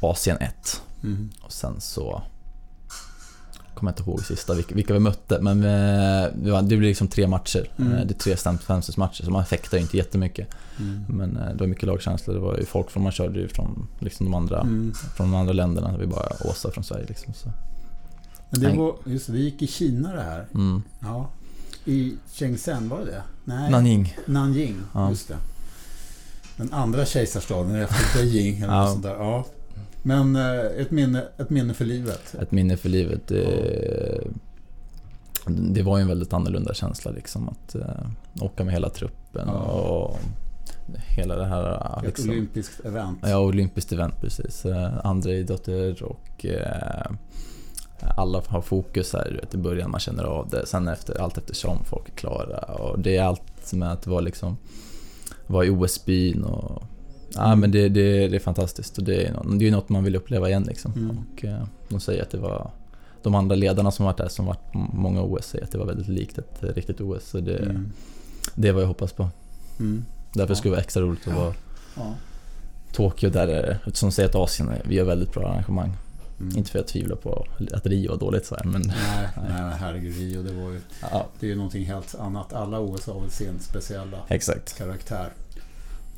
[0.00, 0.82] Asien 1.
[1.02, 1.30] Mm.
[1.40, 2.22] Och sen så
[3.78, 6.28] kommer inte ihåg sista vilka, vi mötte, men eh,
[6.62, 7.70] det, blev liksom tre matcher.
[7.78, 7.92] Mm.
[7.92, 10.48] Eh, Det är tre femstensmatcher, så man fäktar ju inte jättemycket.
[10.78, 11.04] Mm.
[11.08, 13.88] Men eh, det var mycket lagkänsla, det var ju folk från, man körde ju från
[13.98, 14.92] liksom de andra, Mm.
[15.16, 17.32] från de andra länderna, vi bara Åsa från Sverige liksom.
[17.34, 17.48] Så.
[18.50, 20.46] Men det var, just det, det gick i Kina det här.
[20.54, 20.82] Mm.
[21.00, 21.28] Ja.
[21.84, 23.22] I Shenzhen, var det det?
[23.44, 23.70] Nej.
[23.70, 24.16] Nanjing.
[24.26, 25.10] Nanjing, Ja.
[25.10, 25.36] just det.
[26.56, 28.88] Den andra kejsarstaden efter Beijing eller Ja.
[28.88, 29.14] sånt där.
[29.14, 29.44] Ja.
[30.08, 32.34] Men eh, ett minne, ett minne för livet.
[32.40, 33.26] Ett minne för livet.
[33.26, 34.20] Det,
[35.46, 40.18] det var ju en väldigt annorlunda känsla liksom att eh, åka med hela truppen och
[41.16, 41.98] hela det här...
[41.98, 43.18] Ett Liksom, olympiskt event.
[43.22, 44.64] Ja, olympiskt event precis.
[44.64, 47.10] Eh, Andra idrotter och eh,
[48.00, 50.66] alla har fokus här vet, i början, man känner av det.
[50.66, 54.56] Sen efter, allt eftersom folk är klara och det är allt med att vara liksom
[55.46, 56.82] vara i OS-byn och
[57.34, 59.88] Ja men det, det, det är fantastiskt och det är, nå- det är ju något
[59.88, 60.92] man vill uppleva igen liksom.
[60.92, 61.18] Mm.
[61.18, 62.70] Och eh, de säger att det var
[63.22, 65.86] de andra ledarna som varit där, som varit på många OS, säger att det var
[65.86, 67.24] väldigt likt ett eh, riktigt OS.
[67.28, 67.92] Så det, Mm.
[68.54, 69.28] det är vad jag hoppas på.
[69.80, 70.04] Mm.
[70.32, 70.56] Därför Ja.
[70.56, 71.54] skulle det vara extra roligt att vara
[71.96, 72.14] Ja.
[72.92, 75.92] Tokyo där, är- som säger att Asien, är- vi gör väldigt bra arrangemang.
[76.40, 76.56] Mm.
[76.56, 78.96] Inte för att jag tvivlar på att Rio var dåligt så här, men Nej,
[79.36, 79.44] Nej.
[79.48, 80.16] nej, herregud.
[80.16, 80.80] Rio, det var ju...
[81.00, 82.52] ja, Det är ju någonting helt annat.
[82.52, 84.78] Alla OS har väl sin speciella exakt.
[84.78, 85.28] karaktär.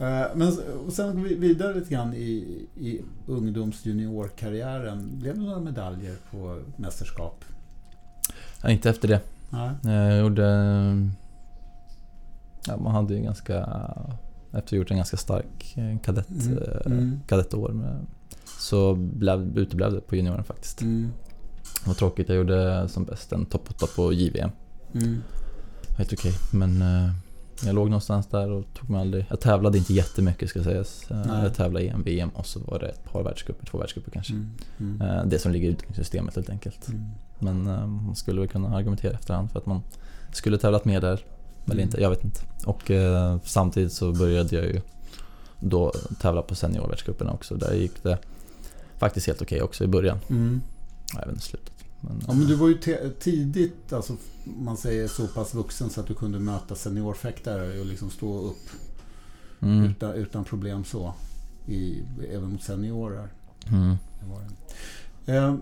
[0.01, 0.53] Eh, Men
[0.91, 5.09] sen går vi vidare lite grann i, i ungdoms juniorkarriären.
[5.19, 7.45] Blev det några medaljer på mästerskap?
[8.63, 9.21] Ja, inte efter det.
[9.51, 9.71] Nej.
[9.95, 10.45] Jag gjorde...
[12.67, 13.67] Ja, man hade ju ganska...
[14.53, 16.59] Efter gjort en ganska stark eh, kadett, Mm.
[16.59, 17.21] eh, Mm.
[17.27, 18.07] kadettår med,
[18.59, 20.83] så blev, uteblev det på junioren faktiskt.
[20.83, 21.11] Mm.
[21.83, 24.51] Det var tråkigt, jag gjorde som bäst en topp 8 på JVM.
[24.95, 25.23] Mm.
[25.99, 27.11] Helt okej, men eh,
[27.65, 29.27] jag låg någonstans där och tog mig aldrig...
[29.31, 31.11] Jag tävlade inte jättemycket ska sägas.
[31.11, 31.43] Eh, Nej.
[31.43, 34.33] Jag tävlade i en VM och så var det ett par världscuper, två världscuper kanske.
[34.33, 34.51] Mm.
[34.79, 35.01] Mm.
[35.01, 36.89] Eh, Det som ligger i utbildningssystemet helt enkelt.
[36.89, 37.11] Mm.
[37.39, 39.83] Men eh, man skulle väl kunna argumentera efterhand för att man
[40.33, 41.21] skulle tävlat mer där.
[41.65, 41.83] Eller Mm.
[41.85, 42.41] inte, jag vet inte.
[42.67, 44.81] Och eh, samtidigt så började jag ju
[45.61, 47.55] då tävla på seniorvärldscuperna också.
[47.55, 48.19] Där gick det
[48.99, 50.19] faktiskt helt okej också i början.
[50.31, 50.61] Mm.
[51.13, 51.73] Jag vet inte slutet.
[52.01, 52.79] Men, Ja, men du var ju
[53.19, 58.11] tidigt, alltså, man säger så pass vuxen så att du kunde möta seniorfäktare och liksom
[58.11, 58.71] stå upp
[59.61, 61.15] mm, utan, utan problem så.
[61.67, 63.29] I, även mot seniorer.
[63.73, 63.97] mm.
[65.27, 65.55] Eh,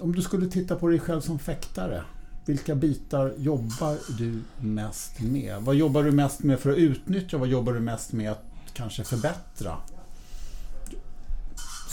[0.00, 2.04] om du skulle titta på dig själv som fäktare.
[2.46, 5.62] Vilka bitar jobbar du mest med?
[5.62, 7.38] Vad jobbar du mest med för att utnyttja?
[7.38, 9.76] Vad jobbar du mest med att kanske förbättra?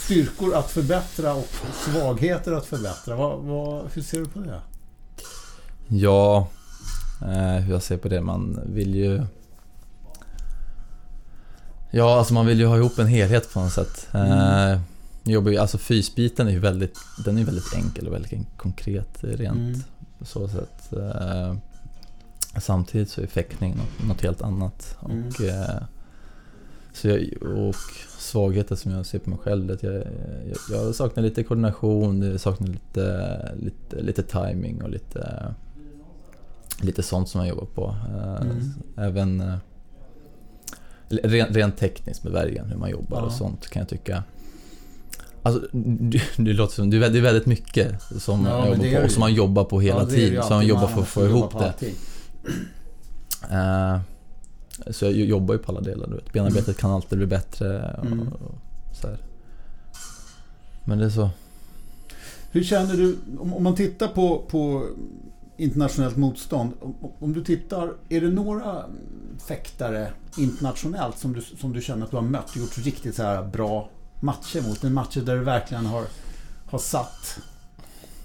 [0.08, 1.48] Styrkor att förbättra och
[1.84, 3.16] svagheter att förbättra.
[3.16, 4.60] Vad, vad, hur ser du på det?
[5.88, 6.48] Ja,
[7.22, 8.20] eh, hur jag ser på det.
[8.20, 9.22] Man vill ju...
[11.90, 14.08] Ja, alltså man vill ju ha ihop en helhet på något sätt.
[14.12, 14.72] Mm.
[14.72, 14.80] Eh,
[15.24, 19.56] jobbar ju, alltså fysbiten är ju väldigt, den är väldigt enkel och väldigt konkret rent
[19.58, 19.82] Mm.
[20.18, 20.92] på så sätt.
[20.92, 21.54] Eh,
[22.60, 24.96] samtidigt så är fäktning något, något helt annat.
[25.04, 25.28] Mm.
[25.28, 25.82] Och, eh,
[26.98, 27.74] så jag, och
[28.18, 30.04] svagheten som jag ser på mig själv, att jag, jag,
[30.70, 35.54] jag saknar lite koordination, jag saknar lite, lite, lite timing och lite,
[36.82, 37.96] lite sånt som jag jobbar på.
[38.08, 38.72] Eh, Mm.
[38.96, 39.54] Även eh,
[41.08, 43.22] rent, rent tekniskt med värjan, hur man jobbar Ja.
[43.24, 44.22] och sånt kan jag tycka.
[45.42, 49.10] Alltså, det, det låter som, det är väldigt mycket som, Ja, jag jobbar på, och
[49.10, 50.42] som man jobbar på hela Ja, tiden.
[50.44, 51.74] Så man jobbar för att få ihop det.
[54.90, 56.06] Så jag jobbar ju på alla delar.
[56.06, 56.32] Du vet.
[56.32, 57.96] Benarbetet kan alltid bli bättre.
[57.98, 58.28] Och, Mm.
[58.28, 58.54] och
[59.00, 59.18] så här.
[60.84, 61.30] Men det är så.
[62.50, 64.86] Hur känner du, om, man tittar på, på
[65.56, 66.72] internationellt motstånd.
[66.80, 68.84] Om, om du tittar, är det några
[69.48, 73.22] fäktare internationellt som du, som du känner att du har mött och gjort riktigt så
[73.22, 73.88] här bra
[74.20, 74.84] matcher mot?
[74.84, 76.04] En matcher där du verkligen har,
[76.70, 77.38] har satt,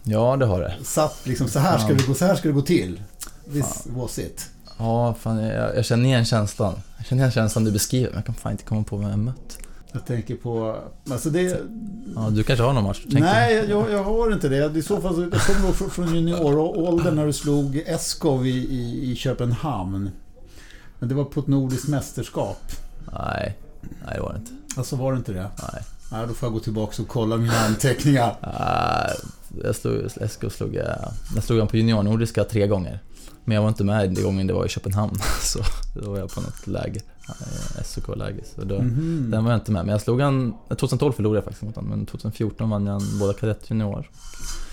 [0.03, 0.75] Ja, det har det.
[0.83, 1.97] satt liksom så här ska Fan.
[1.97, 3.01] det gå, så här ska det gå till.
[3.53, 4.49] This was it.
[4.83, 6.73] Ja, fan, jag, jag känner igen känslan.
[6.97, 9.19] Jag känner igen känslan du beskriver, men jag kan fan inte komma på vem jag
[9.19, 9.57] mött.
[9.91, 10.77] Jag tänker på,
[11.11, 11.61] alltså det...
[12.15, 13.01] Ja, du kanske har någon match?
[13.05, 14.77] Nej, jag, jag har inte det.
[14.77, 19.15] I så fall jag kommer ihåg från- junioråldern när du slog Eskov i, i, i
[19.15, 20.09] Köpenhamn.
[20.99, 22.57] Men det var på ett nordiskt mästerskap.
[23.13, 23.57] Nej,
[24.05, 24.51] nej det var det inte.
[24.77, 25.49] Alltså var det inte det?
[25.73, 25.81] Nej.
[26.11, 28.35] Nej, då får jag gå tillbaka och kolla mina anteckningar.
[29.63, 30.85] Jag slog, Esko slog jag,
[31.35, 32.99] jag slog han på juniornordiska tre gånger.
[33.45, 35.15] Men jag var inte med den gången det var i Köpenhamn.
[35.41, 35.59] Så
[36.01, 37.01] då var jag på något läger.
[37.83, 38.43] SOK-läger.
[38.55, 39.27] Så då, Mhm.
[39.31, 40.53] Den var jag inte med, men jag slog han...
[40.69, 44.09] 2012 förlorade jag faktiskt mot honom, men 2014 vann jag båda kadett junior.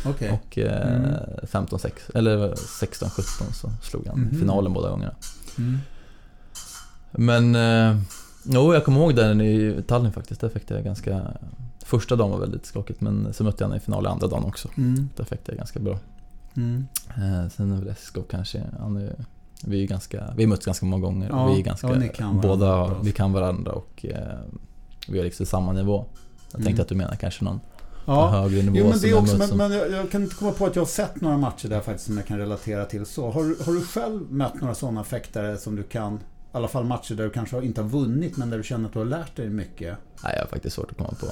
[0.06, 0.30] Okej.
[0.42, 1.14] Och eh, Mm.
[1.52, 4.38] 15-6, eller 16-17 så slog han Mhm.
[4.40, 5.14] finalen båda gångerna.
[5.58, 5.78] Mm.
[7.10, 7.54] Men...
[7.54, 8.00] Eh,
[8.44, 10.40] jo, jag kommer ihåg den i Tallinn faktiskt.
[10.40, 11.22] Där fick jag ganska...
[11.84, 14.68] Första dagen var väldigt skakigt, men så mötte jag honom i final andra dagen också.
[14.76, 15.08] Mm.
[15.16, 15.98] Där fick jag ganska bra.
[16.56, 16.86] Mm.
[17.08, 19.14] Eh, sen är väl Eskov kanske, han är,
[19.64, 22.26] vi är ganska, vi har mötts ganska många gånger Ja, vi är ganska, ja, kan
[22.36, 23.00] varandra båda, bra.
[23.02, 24.38] vi kan varandra och eh,
[25.08, 26.04] vi är liksom samma nivå.
[26.52, 26.82] Jag tänkte Mm.
[26.82, 27.60] att du menar kanske någon
[28.06, 28.28] Ja.
[28.28, 30.52] högre nivå Jo men det också, möts men, som- men jag, jag kan inte komma
[30.52, 33.30] på att jag har sett några matcher där faktiskt som jag kan relatera till så.
[33.30, 36.18] Har, du- har du själv mött några sådana fäktare som du kan, i
[36.52, 38.98] alla fall matcher där du kanske inte har vunnit men där du känner att du
[38.98, 39.96] har lärt dig mycket?
[40.24, 41.26] Nej, jag har faktiskt svårt att komma på.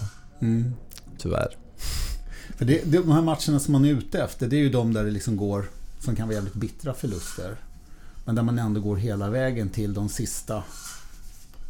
[0.44, 0.72] Mm.
[1.18, 1.56] Tyvärr.
[2.58, 4.92] För det, det, de här matcherna som man är ute efter, det är ju de
[4.92, 5.64] där det liksom går,
[6.00, 7.56] som kan vara jävligt bittra förluster.
[8.24, 10.62] Men där man ändå går hela vägen till de sista,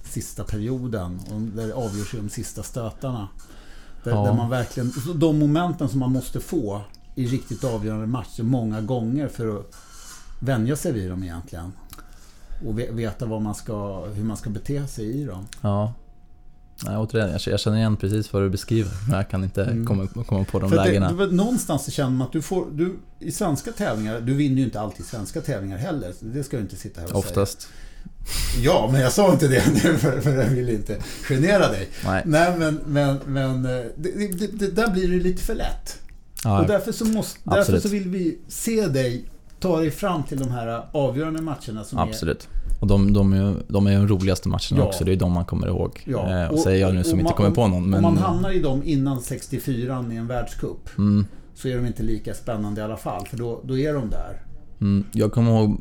[0.04, 1.20] sista perioden.
[1.30, 3.28] Och där det avgörs i de sista stötarna.
[4.04, 4.24] Där, Ja.
[4.24, 6.80] där man verkligen, de momenten som man måste få
[7.14, 9.74] i riktigt avgörande matcher många gånger för att
[10.40, 11.72] vänja sig vid dem egentligen.
[12.66, 15.46] Och ve- veta vad man ska, hur man ska bete sig i dem.
[15.60, 15.92] Ja.
[16.84, 18.90] Nej, återigen, jag jag känner igen precis vad du beskriver.
[19.08, 19.86] Men jag kan inte Mm.
[19.86, 21.08] komma, komma på de För det, lägena.
[21.08, 24.64] det, var någonstans känner man att du får, du, i svenska tävlingar, du vinner ju
[24.64, 26.12] inte alltid svenska tävlingar heller.
[26.20, 27.60] Det ska du inte sitta här och Oftast.
[27.60, 27.72] säga.
[28.64, 29.60] Ja, men jag sa inte det
[29.98, 31.88] för, för jag vill inte genera dig.
[32.04, 32.22] Nej.
[32.26, 35.98] Nej, men, men, men eh, det, det, det, där blir det lite för lätt.
[36.44, 39.24] Ja, Och därför så, måste, därför så vill vi se dig
[39.60, 42.48] ta dig fram till de här avgörande matcherna som absolut.
[42.80, 44.82] Och de, de, de är de roligaste matcherna Ja.
[44.82, 45.04] också.
[45.04, 46.02] Det är de man kommer ihåg.
[46.04, 46.42] Ja.
[46.42, 47.90] Eh, och säger jag nu som och inte man- kommer på någon.
[47.90, 51.86] Men, Om man hamnar i dem innan 64 i en världscup mm, så är de
[51.86, 53.26] inte lika spännande i alla fall.
[53.26, 54.40] För då, då är de där.
[54.80, 55.80] mm, jag kommer ihåg,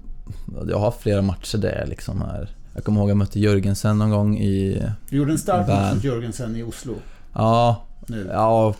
[0.70, 2.50] jag har flera matcher där jag liksom är...
[2.74, 4.84] Jag kommer ihåg att jag mötte Jörgensen någon gång i...
[5.10, 6.94] Du gjorde en stark match mot Jörgensen i Oslo
[7.34, 8.30] Ja, nu.
[8.34, 8.74] ja...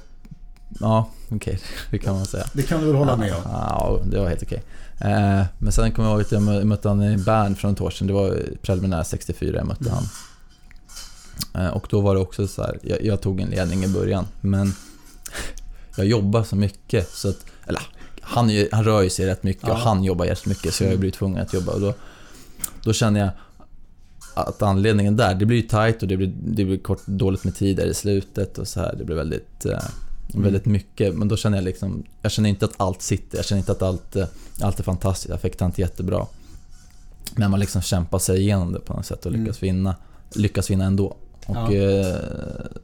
[0.80, 1.60] Ja, okej.
[1.92, 2.44] Det kan man säga.
[2.54, 3.42] Det kan du väl hålla med om?
[3.46, 4.64] Ja, det var helt okej.
[5.00, 7.82] Eh, men sen kommer jag ihåg att jag mö- mötte han i Bern för ett
[7.82, 8.08] år sedan.
[8.08, 9.94] Det var preliminär 64 jag mötte Mm.
[11.54, 11.66] han.
[11.66, 14.26] Eh, och då var det också så här, jag, jag tog en ledning i början,
[14.42, 14.74] men
[15.96, 17.82] jag jobbar så mycket så att, eller
[18.22, 19.72] han, ju- han rör ju sig rätt mycket Ja.
[19.74, 21.00] och han jobbar jättemycket så jag Mm.
[21.02, 21.94] blir tvungen att jobba och då,
[22.84, 23.30] då känner jag
[24.34, 27.56] att anledningen där, det blir ju tight och det blir, det blir kort, dåligt med
[27.56, 28.96] tid där i slutet och så här.
[28.98, 29.80] Det blir väldigt, eh,
[30.34, 30.44] Mm.
[30.44, 31.16] väldigt mycket.
[31.16, 33.38] Men då känner jag liksom, jag känner inte att allt sitter.
[33.38, 34.26] Jag känner inte att allt, eh,
[34.62, 35.30] allt är fantastiskt.
[35.30, 36.26] Jag fick det inte jättebra.
[37.36, 39.44] Men man liksom kämpar sig igenom det på något sätt och Mm.
[39.44, 39.96] lyckas vinna.
[40.36, 41.16] Lyckas vinna ändå.
[41.46, 41.74] Och Ja.
[41.74, 42.16] eh,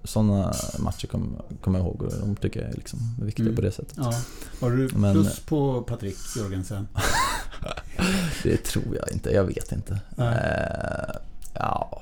[0.04, 1.30] sådana matcher kommer
[1.62, 3.56] kommer jag ihåg och de tycker jag är liksom viktiga Mm.
[3.56, 3.94] på det sättet.
[3.98, 4.14] Ja.
[4.62, 6.88] Har du Men- plus på Patrik Jörgensen?
[8.44, 10.00] Det tror jag inte, jag vet inte.
[10.16, 10.36] Nej.
[10.38, 11.16] Eh,
[11.54, 12.02] ja.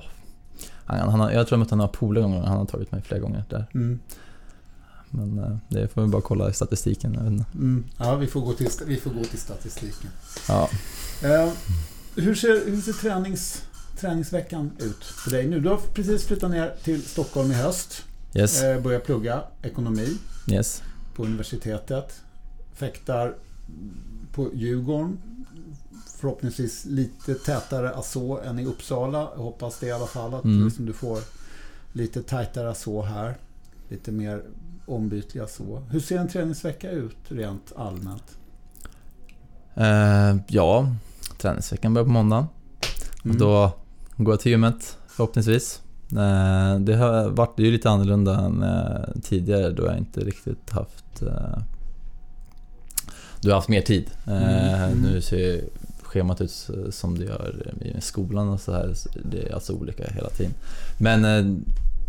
[0.85, 3.01] Han, han, har- jag tror jag mött honom några polare gånger, han har tagit mig
[3.01, 3.65] flera gånger där.
[3.73, 3.99] Mm.
[5.11, 7.15] Men eh, det får vi bara kolla i statistiken.
[7.55, 7.83] Mm.
[7.97, 10.09] Ja, vi får, gå till, vi får gå till statistiken.
[10.47, 10.69] Ja.
[11.23, 11.49] Eh,
[12.15, 13.61] hur ser, hur ser tränings,
[13.99, 15.59] träningsveckan ut för dig nu?
[15.59, 18.03] Du har precis flyttat ner till Stockholm i höst.
[18.35, 18.61] Yes.
[18.63, 20.81] Eh, börjat plugga ekonomi Yes.
[21.15, 22.21] på universitetet.
[22.73, 23.35] Fäktar
[24.33, 25.17] på Djurgården.
[26.17, 29.29] Förhoppningsvis lite tätare aså än i Uppsala.
[29.35, 30.33] Jag hoppas det i alla fall.
[30.33, 30.65] Att Mm.
[30.65, 31.19] liksom du får
[31.93, 33.37] lite tajtare aså här.
[33.89, 34.43] Lite mer
[34.91, 35.83] ombytliga så.
[35.89, 38.37] Hur ser en träningsvecka ut rent allmänt?
[39.75, 40.95] Eh, ja,
[41.37, 42.47] träningsveckan börjar på måndag.
[43.23, 43.35] Mm.
[43.35, 43.71] Och då
[44.17, 45.81] går jag till gymmet förhoppningsvis.
[46.11, 51.21] Eh, det har varit ju lite annorlunda än eh, tidigare då jag inte riktigt haft...
[51.21, 51.57] Eh,
[53.41, 54.11] du har haft mer tid.
[54.27, 55.01] Eh, Mm.
[55.01, 55.61] Nu ser
[56.03, 58.93] schemat ut som det gör i skolan och så här.
[59.31, 60.53] Det är alltså olika hela tiden.
[60.99, 61.57] Men eh,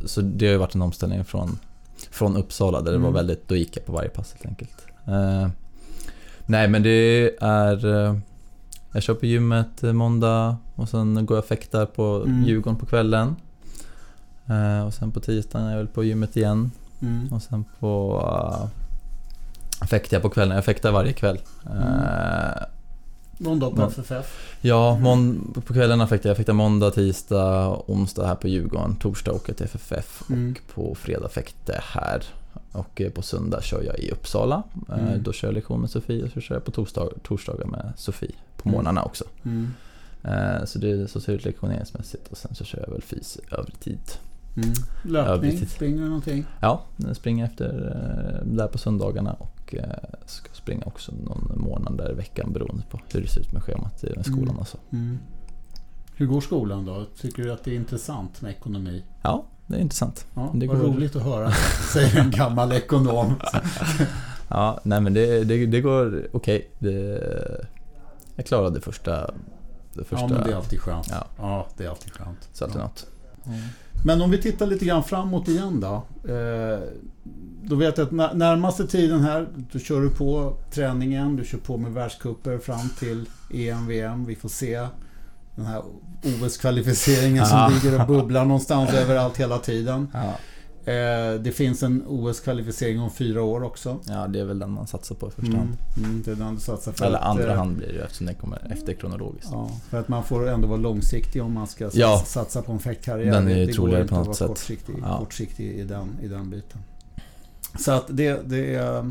[0.04, 1.58] så det har ju varit en omställning från,
[2.10, 3.02] från Uppsala där det Mm.
[3.02, 4.86] var väldigt, då gick jag på varje pass helt enkelt.
[5.06, 5.48] Eh,
[6.46, 8.06] nej men det är...
[8.06, 8.16] eh,
[8.92, 12.44] Jag kör på gymmet eh, måndag och sen går jag och fäktar på Mm.
[12.44, 13.36] Djurgården på kvällen.
[14.46, 16.70] Eh, och sen på tisdagen är jag väl på gymmet igen.
[17.02, 17.28] Mm.
[17.32, 18.20] Och sen på...
[19.80, 20.54] Uh, fäktar jag på kvällen.
[20.54, 21.38] Jag fäktar varje kväll.
[21.66, 22.62] Eh,
[23.38, 23.86] Någon dag på Ja.
[23.88, 24.56] FFF.
[24.60, 26.30] Ja, mån- på kvällarna fäktar jag.
[26.30, 28.96] Jag fäktar måndag, tisdag, onsdag här på Djurgården.
[28.96, 30.50] Torsdag åker jag till FFF Mm.
[30.68, 31.28] och på fredag
[31.74, 32.22] jag här.
[32.72, 34.62] Och eh, på söndag kör jag i Uppsala.
[34.88, 35.22] Eh, Mm.
[35.22, 38.32] Då kör jag lektion med Sofie och så kör jag på torsdag, torsdagar med Sofie.
[38.56, 38.76] På Mm.
[38.76, 39.24] morgnarna också.
[39.44, 39.74] Mm.
[40.24, 43.38] Eh, Så det så ser det ut lektioneringsmässigt och sen så kör jag väl fys
[43.50, 44.00] övrig tid.
[44.56, 44.68] Mm.
[45.04, 45.72] Löpning, precis.
[45.74, 46.44] springer du någonting?
[46.60, 47.68] Ja, jag springer efter
[48.44, 49.84] där på söndagarna och eh,
[50.26, 53.62] ska springa också någon månad där i veckan beroende på hur det ser ut med
[53.62, 54.58] schemat i skolan Mm.
[54.58, 54.78] och så.
[54.92, 55.18] Mm.
[56.14, 57.06] Hur går skolan då?
[57.20, 59.04] Tycker du att det är intressant med ekonomi?
[59.22, 60.26] Ja, det är intressant.
[60.34, 61.50] Ja, Det vad går- roligt att höra,
[61.92, 63.34] säger en gammal ekonom.
[64.48, 66.70] Ja, nej men det, det, det går okej.
[66.78, 67.66] Det-
[68.36, 69.30] Jag klarade första...
[69.94, 71.06] Det första Ja, men det är alltid skönt.
[71.10, 71.26] Ja.
[71.38, 72.48] Ja, det är alltid skönt.
[72.52, 72.84] så alltid Ja.
[72.84, 73.06] något.
[74.04, 76.02] Men om vi tittar lite grann framåt igen då.
[76.32, 76.80] Eh,
[77.62, 81.76] då vet jag att närmaste tiden här, då kör du på träningen, du kör på
[81.76, 84.24] med världscuper fram till EM, VM.
[84.24, 84.86] Vi får se
[85.56, 85.82] den här
[86.22, 90.08] OS-kvalificeringen som ligger och bubblar någonstans överallt hela tiden.
[90.12, 90.34] Ja.
[90.84, 94.00] Eh, det finns en OS-kvalificering om fyra år också.
[94.08, 95.76] ja, det är väl den man satsar på i första Mm, hand.
[95.96, 98.26] mm, det är den du satsar för Eller att, andra eh, hand blir det eftersom
[98.26, 99.48] den kommer efter kronologiskt.
[99.52, 102.22] Ja, för att man får ändå vara långsiktig om man ska Ja.
[102.26, 103.32] satsa på en fäktkarriär.
[103.32, 104.48] Den är ju det troligare på att något vara sätt.
[104.48, 105.18] Kortsiktig, Ja.
[105.18, 106.80] kortsiktig i, den, i den biten.
[107.78, 109.10] Så att det, det är...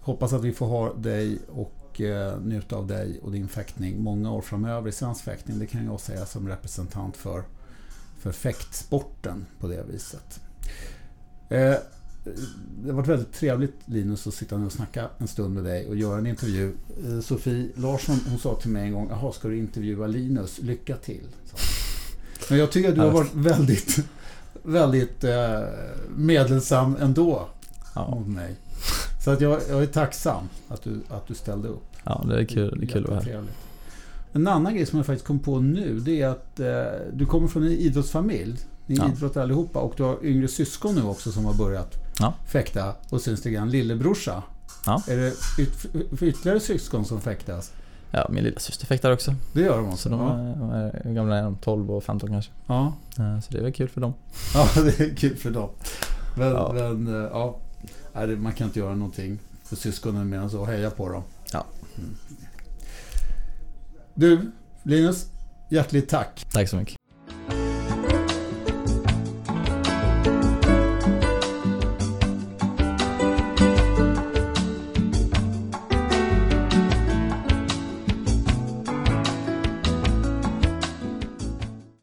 [0.00, 4.32] Hoppas att vi får ha dig och eh, njuta av dig och din fäktning många
[4.32, 5.58] år framöver i svensk fäktning.
[5.58, 7.42] Det kan jag säga som representant för,
[8.18, 10.40] för fäktsporten på det viset.
[11.48, 11.74] Eh,
[12.82, 15.88] det har varit väldigt trevligt Linus att sitta nu och snacka en stund med dig
[15.88, 16.72] och göra en intervju.
[17.08, 20.58] Eh, Sofie Larsson hon sa till mig en gång, jaha ska du intervjua Linus?
[20.58, 21.26] Lycka till.
[21.50, 21.60] hon.
[22.50, 23.98] Men jag tycker att du har varit väldigt,
[24.62, 25.60] väldigt eh,
[26.16, 27.48] medelsam ändå
[27.94, 28.54] Ja, mot mig.
[29.24, 31.84] Så att jag, jag är tacksam att du, att du ställde upp.
[32.04, 33.44] ja det är kul, det är kul att vara här.
[34.32, 36.82] En annan grej som jag faktiskt kom på nu det är att eh,
[37.12, 38.58] du kommer från en idrottsfamilj.
[38.92, 39.08] Ni Ja.
[39.08, 42.34] idrottar allihopa och du har yngre syskon nu också som har börjat Ja.
[42.46, 44.42] fäkta och syns lite grann lillebrorsa.
[44.86, 45.02] Ja.
[45.08, 45.32] Är det
[45.62, 45.86] yt,
[46.22, 47.72] ytterligare syskon som fäktas?
[48.10, 49.34] Ja, min lilla syster fäktar också.
[49.52, 50.08] Det gör de Så också?
[50.10, 50.32] ja.
[50.38, 51.56] är, de är, hur gamla är de?
[51.56, 52.52] 12 och 15 kanske.
[52.66, 52.92] Ja.
[53.18, 54.14] Eh, Så det är väl kul för dem.
[54.54, 55.68] ja, det är kul för dem.
[56.36, 56.72] Men, Ja.
[56.72, 57.58] men eh, ja.
[58.14, 60.64] Det- man kan inte göra någonting för syskonen mer än så.
[60.64, 61.22] Heja på dem.
[61.52, 61.64] Ja.
[61.98, 62.10] Mm.
[64.14, 64.50] Du,
[64.82, 65.26] Linus.
[65.70, 66.46] Hjärtligt tack.
[66.52, 66.96] Tack så mycket.